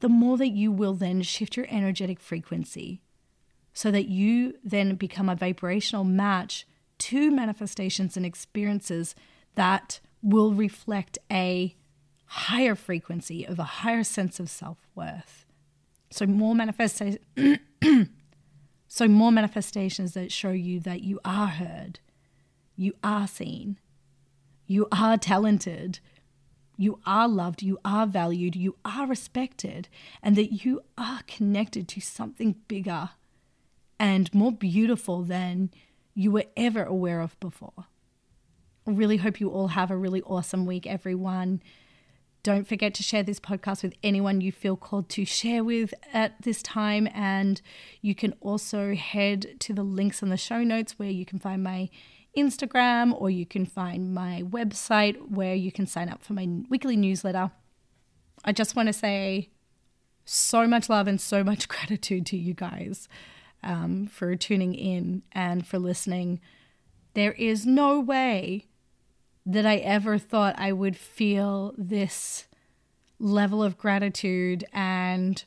the 0.00 0.08
more 0.08 0.36
that 0.36 0.48
you 0.48 0.70
will 0.70 0.94
then 0.94 1.22
shift 1.22 1.56
your 1.56 1.66
energetic 1.68 2.20
frequency 2.20 3.00
so 3.72 3.90
that 3.90 4.08
you 4.08 4.54
then 4.64 4.94
become 4.94 5.28
a 5.28 5.36
vibrational 5.36 6.04
match 6.04 6.66
to 6.98 7.30
manifestations 7.30 8.16
and 8.16 8.24
experiences 8.24 9.14
that 9.54 10.00
will 10.22 10.54
reflect 10.54 11.18
a 11.30 11.74
higher 12.26 12.74
frequency 12.74 13.44
of 13.44 13.58
a 13.58 13.64
higher 13.64 14.02
sense 14.02 14.40
of 14.40 14.48
self-worth. 14.48 15.44
So 16.10 16.26
more 16.26 16.54
manifestation 16.54 17.18
so 18.88 19.08
more 19.08 19.30
manifestations 19.30 20.14
that 20.14 20.32
show 20.32 20.50
you 20.50 20.80
that 20.80 21.02
you 21.02 21.20
are 21.24 21.48
heard, 21.48 22.00
you 22.76 22.94
are 23.02 23.26
seen, 23.26 23.78
you 24.66 24.86
are 24.92 25.16
talented. 25.16 26.00
you 26.76 26.98
are 27.06 27.28
loved, 27.28 27.62
you 27.62 27.78
are 27.84 28.06
valued, 28.06 28.54
you 28.54 28.76
are 28.84 29.06
respected, 29.06 29.88
and 30.22 30.36
that 30.36 30.64
you 30.64 30.82
are 30.98 31.20
connected 31.26 31.88
to 31.88 32.00
something 32.00 32.56
bigger 32.68 33.10
and 33.98 34.32
more 34.34 34.52
beautiful 34.52 35.22
than 35.22 35.70
you 36.14 36.30
were 36.30 36.44
ever 36.56 36.82
aware 36.84 37.20
of 37.20 37.38
before. 37.40 37.86
I 38.86 38.90
really 38.90 39.16
hope 39.16 39.40
you 39.40 39.48
all 39.50 39.68
have 39.68 39.90
a 39.90 39.96
really 39.96 40.22
awesome 40.22 40.66
week, 40.66 40.86
everyone. 40.86 41.62
Don't 42.42 42.68
forget 42.68 42.94
to 42.94 43.02
share 43.02 43.24
this 43.24 43.40
podcast 43.40 43.82
with 43.82 43.94
anyone 44.04 44.40
you 44.40 44.52
feel 44.52 44.76
called 44.76 45.08
to 45.10 45.24
share 45.24 45.64
with 45.64 45.92
at 46.12 46.40
this 46.42 46.62
time. 46.62 47.08
And 47.12 47.60
you 48.00 48.14
can 48.14 48.34
also 48.40 48.94
head 48.94 49.56
to 49.60 49.72
the 49.74 49.82
links 49.82 50.22
in 50.22 50.28
the 50.28 50.36
show 50.36 50.62
notes 50.62 50.98
where 50.98 51.10
you 51.10 51.26
can 51.26 51.40
find 51.40 51.64
my 51.64 51.88
Instagram 52.36 53.18
or 53.20 53.30
you 53.30 53.46
can 53.46 53.66
find 53.66 54.14
my 54.14 54.42
website 54.44 55.30
where 55.30 55.54
you 55.54 55.72
can 55.72 55.86
sign 55.86 56.08
up 56.08 56.22
for 56.22 56.32
my 56.32 56.48
weekly 56.68 56.96
newsletter. 56.96 57.50
I 58.44 58.52
just 58.52 58.76
want 58.76 58.88
to 58.88 58.92
say 58.92 59.50
so 60.24 60.66
much 60.66 60.88
love 60.88 61.06
and 61.06 61.20
so 61.20 61.42
much 61.42 61.68
gratitude 61.68 62.26
to 62.26 62.36
you 62.36 62.54
guys 62.54 63.08
um, 63.62 64.06
for 64.06 64.36
tuning 64.36 64.74
in 64.74 65.22
and 65.32 65.66
for 65.66 65.78
listening. 65.78 66.40
There 67.14 67.32
is 67.32 67.64
no 67.64 67.98
way 68.00 68.66
that 69.46 69.64
I 69.64 69.76
ever 69.76 70.18
thought 70.18 70.58
I 70.58 70.72
would 70.72 70.96
feel 70.96 71.74
this 71.78 72.46
level 73.18 73.62
of 73.62 73.78
gratitude 73.78 74.64
and 74.72 75.42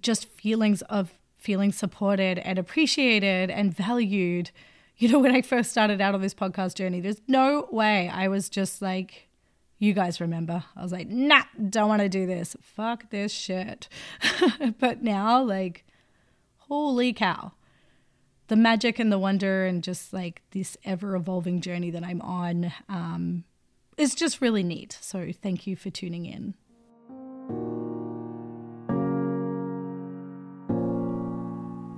just 0.00 0.26
feelings 0.26 0.82
of 0.82 1.18
feeling 1.36 1.72
supported 1.72 2.38
and 2.38 2.58
appreciated 2.58 3.50
and 3.50 3.76
valued. 3.76 4.50
You 4.96 5.08
know, 5.08 5.18
when 5.18 5.34
I 5.34 5.42
first 5.42 5.70
started 5.70 6.00
out 6.00 6.14
on 6.14 6.20
this 6.20 6.34
podcast 6.34 6.74
journey, 6.76 7.00
there's 7.00 7.20
no 7.26 7.68
way 7.72 8.08
I 8.08 8.28
was 8.28 8.48
just 8.48 8.80
like, 8.80 9.28
you 9.78 9.92
guys 9.92 10.20
remember. 10.20 10.64
I 10.76 10.82
was 10.82 10.92
like, 10.92 11.08
nah, 11.08 11.42
don't 11.68 11.88
want 11.88 12.02
to 12.02 12.08
do 12.08 12.26
this. 12.26 12.56
Fuck 12.62 13.10
this 13.10 13.32
shit. 13.32 13.88
but 14.78 15.02
now, 15.02 15.42
like, 15.42 15.84
holy 16.58 17.12
cow 17.12 17.52
the 18.48 18.56
magic 18.56 18.98
and 18.98 19.10
the 19.10 19.18
wonder 19.18 19.64
and 19.64 19.82
just 19.82 20.12
like 20.12 20.42
this 20.50 20.76
ever 20.84 21.16
evolving 21.16 21.60
journey 21.60 21.90
that 21.90 22.04
I'm 22.04 22.20
on 22.20 22.72
um, 22.88 23.44
is 23.96 24.14
just 24.14 24.40
really 24.40 24.62
neat. 24.62 24.98
So 25.00 25.30
thank 25.32 25.66
you 25.66 25.76
for 25.76 25.90
tuning 25.90 26.26
in. 26.26 27.83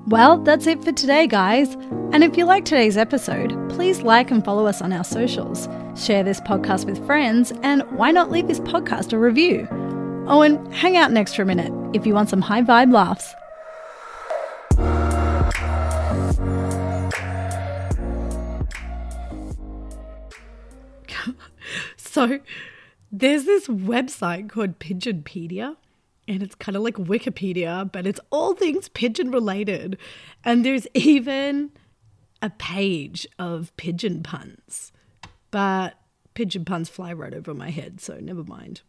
Well, 0.09 0.38
that's 0.38 0.68
it 0.68 0.84
for 0.84 0.92
today, 0.92 1.26
guys. 1.26 1.74
And 2.12 2.22
if 2.22 2.36
you 2.36 2.44
like 2.44 2.64
today's 2.64 2.96
episode, 2.96 3.50
please 3.70 4.02
like 4.02 4.30
and 4.30 4.44
follow 4.44 4.64
us 4.66 4.80
on 4.80 4.92
our 4.92 5.02
socials. 5.02 5.68
Share 5.96 6.22
this 6.22 6.40
podcast 6.42 6.86
with 6.86 7.04
friends, 7.04 7.52
and 7.64 7.82
why 7.90 8.12
not 8.12 8.30
leave 8.30 8.46
this 8.46 8.61
podcast 8.61 9.12
a 9.12 9.18
review? 9.18 9.66
Oh, 10.28 10.42
and 10.42 10.72
hang 10.72 10.96
out 10.96 11.11
next 11.11 11.34
for 11.34 11.42
a 11.42 11.44
minute 11.44 11.72
if 11.92 12.07
you 12.07 12.14
want 12.14 12.28
some 12.28 12.40
high 12.40 12.62
vibe 12.62 12.92
laughs. 12.92 13.34
So 21.96 22.38
there's 23.11 23.44
this 23.44 23.66
website 23.66 24.48
called 24.50 24.78
Pigeonpedia, 24.78 25.76
and 26.29 26.43
it's 26.43 26.55
kind 26.55 26.77
of 26.77 26.83
like 26.83 26.95
Wikipedia, 26.97 27.91
but 27.91 28.07
it's 28.07 28.20
all 28.31 28.55
things 28.55 28.89
pigeon 28.89 29.31
related. 29.31 29.99
And 30.45 30.64
there's 30.64 30.87
even 30.95 31.70
a 32.43 32.51
page 32.51 33.27
of 33.39 33.77
pigeon 33.77 34.22
puns, 34.22 34.93
but 35.51 35.99
pigeon 36.35 36.64
puns 36.64 36.89
fly 36.89 37.12
right 37.12 37.35
over 37.35 37.55
my 37.55 37.70
head, 37.70 38.01
so 38.01 38.18
never 38.20 38.45
mind. 38.45 38.83